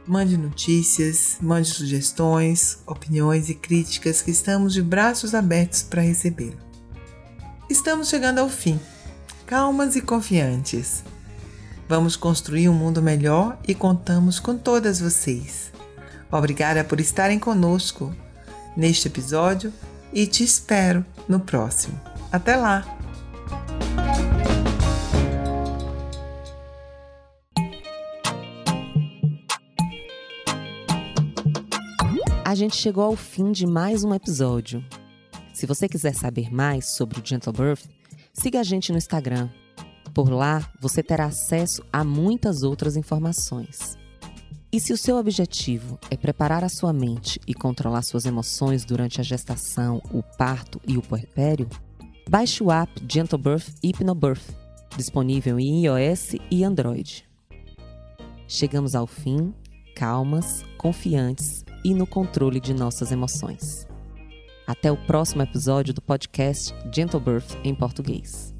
Mande 0.05 0.37
notícias, 0.37 1.37
mande 1.41 1.67
sugestões, 1.67 2.79
opiniões 2.85 3.49
e 3.49 3.55
críticas 3.55 4.21
que 4.21 4.31
estamos 4.31 4.73
de 4.73 4.81
braços 4.81 5.35
abertos 5.35 5.83
para 5.83 6.01
recebê-lo. 6.01 6.57
Estamos 7.69 8.09
chegando 8.09 8.39
ao 8.39 8.49
fim, 8.49 8.79
calmas 9.45 9.95
e 9.95 10.01
confiantes. 10.01 11.03
Vamos 11.87 12.15
construir 12.15 12.69
um 12.69 12.73
mundo 12.73 13.01
melhor 13.01 13.59
e 13.67 13.73
contamos 13.75 14.39
com 14.39 14.57
todas 14.57 14.99
vocês. 14.99 15.71
Obrigada 16.31 16.83
por 16.83 16.99
estarem 16.99 17.39
conosco 17.39 18.15
neste 18.75 19.07
episódio 19.07 19.73
e 20.13 20.25
te 20.25 20.43
espero 20.43 21.05
no 21.27 21.39
próximo. 21.39 21.99
Até 22.31 22.55
lá! 22.55 22.85
A 32.49 32.55
gente 32.55 32.75
chegou 32.75 33.03
ao 33.03 33.15
fim 33.15 33.51
de 33.51 33.67
mais 33.67 34.03
um 34.03 34.11
episódio. 34.11 34.83
Se 35.53 35.67
você 35.67 35.87
quiser 35.87 36.15
saber 36.15 36.51
mais 36.51 36.95
sobre 36.95 37.19
o 37.19 37.23
Gentle 37.23 37.53
Birth, 37.53 37.85
siga 38.33 38.59
a 38.59 38.63
gente 38.63 38.91
no 38.91 38.97
Instagram. 38.97 39.49
Por 40.15 40.31
lá, 40.31 40.67
você 40.81 41.03
terá 41.03 41.25
acesso 41.25 41.83
a 41.93 42.03
muitas 42.03 42.63
outras 42.63 42.95
informações. 42.97 43.95
E 44.71 44.79
se 44.79 44.93
o 44.93 44.97
seu 44.97 45.17
objetivo 45.17 45.97
é 46.11 46.15
preparar 46.15 46.63
a 46.63 46.69
sua 46.69 46.93
mente 46.93 47.41
e 47.47 47.55
controlar 47.55 48.03
suas 48.03 48.25
emoções 48.25 48.85
durante 48.85 49.19
a 49.19 49.23
gestação, 49.23 49.99
o 50.11 50.21
parto 50.21 50.79
e 50.87 50.95
o 50.95 51.01
puerpério, 51.01 51.67
baixe 52.29 52.63
o 52.63 52.71
app 52.71 52.91
Gentlebirth 53.11 53.73
Hypnobirth, 53.83 54.55
disponível 54.95 55.59
em 55.59 55.85
iOS 55.85 56.35
e 56.51 56.63
Android. 56.63 57.27
Chegamos 58.47 58.93
ao 58.93 59.07
fim, 59.07 59.55
calmas, 59.95 60.63
confiantes 60.77 61.65
e 61.83 61.95
no 61.95 62.05
controle 62.05 62.59
de 62.59 62.73
nossas 62.73 63.11
emoções. 63.11 63.87
Até 64.67 64.91
o 64.91 64.97
próximo 65.07 65.41
episódio 65.41 65.95
do 65.95 66.01
podcast 66.01 66.75
Gentle 66.93 67.19
Birth 67.19 67.57
em 67.63 67.73
português. 67.73 68.53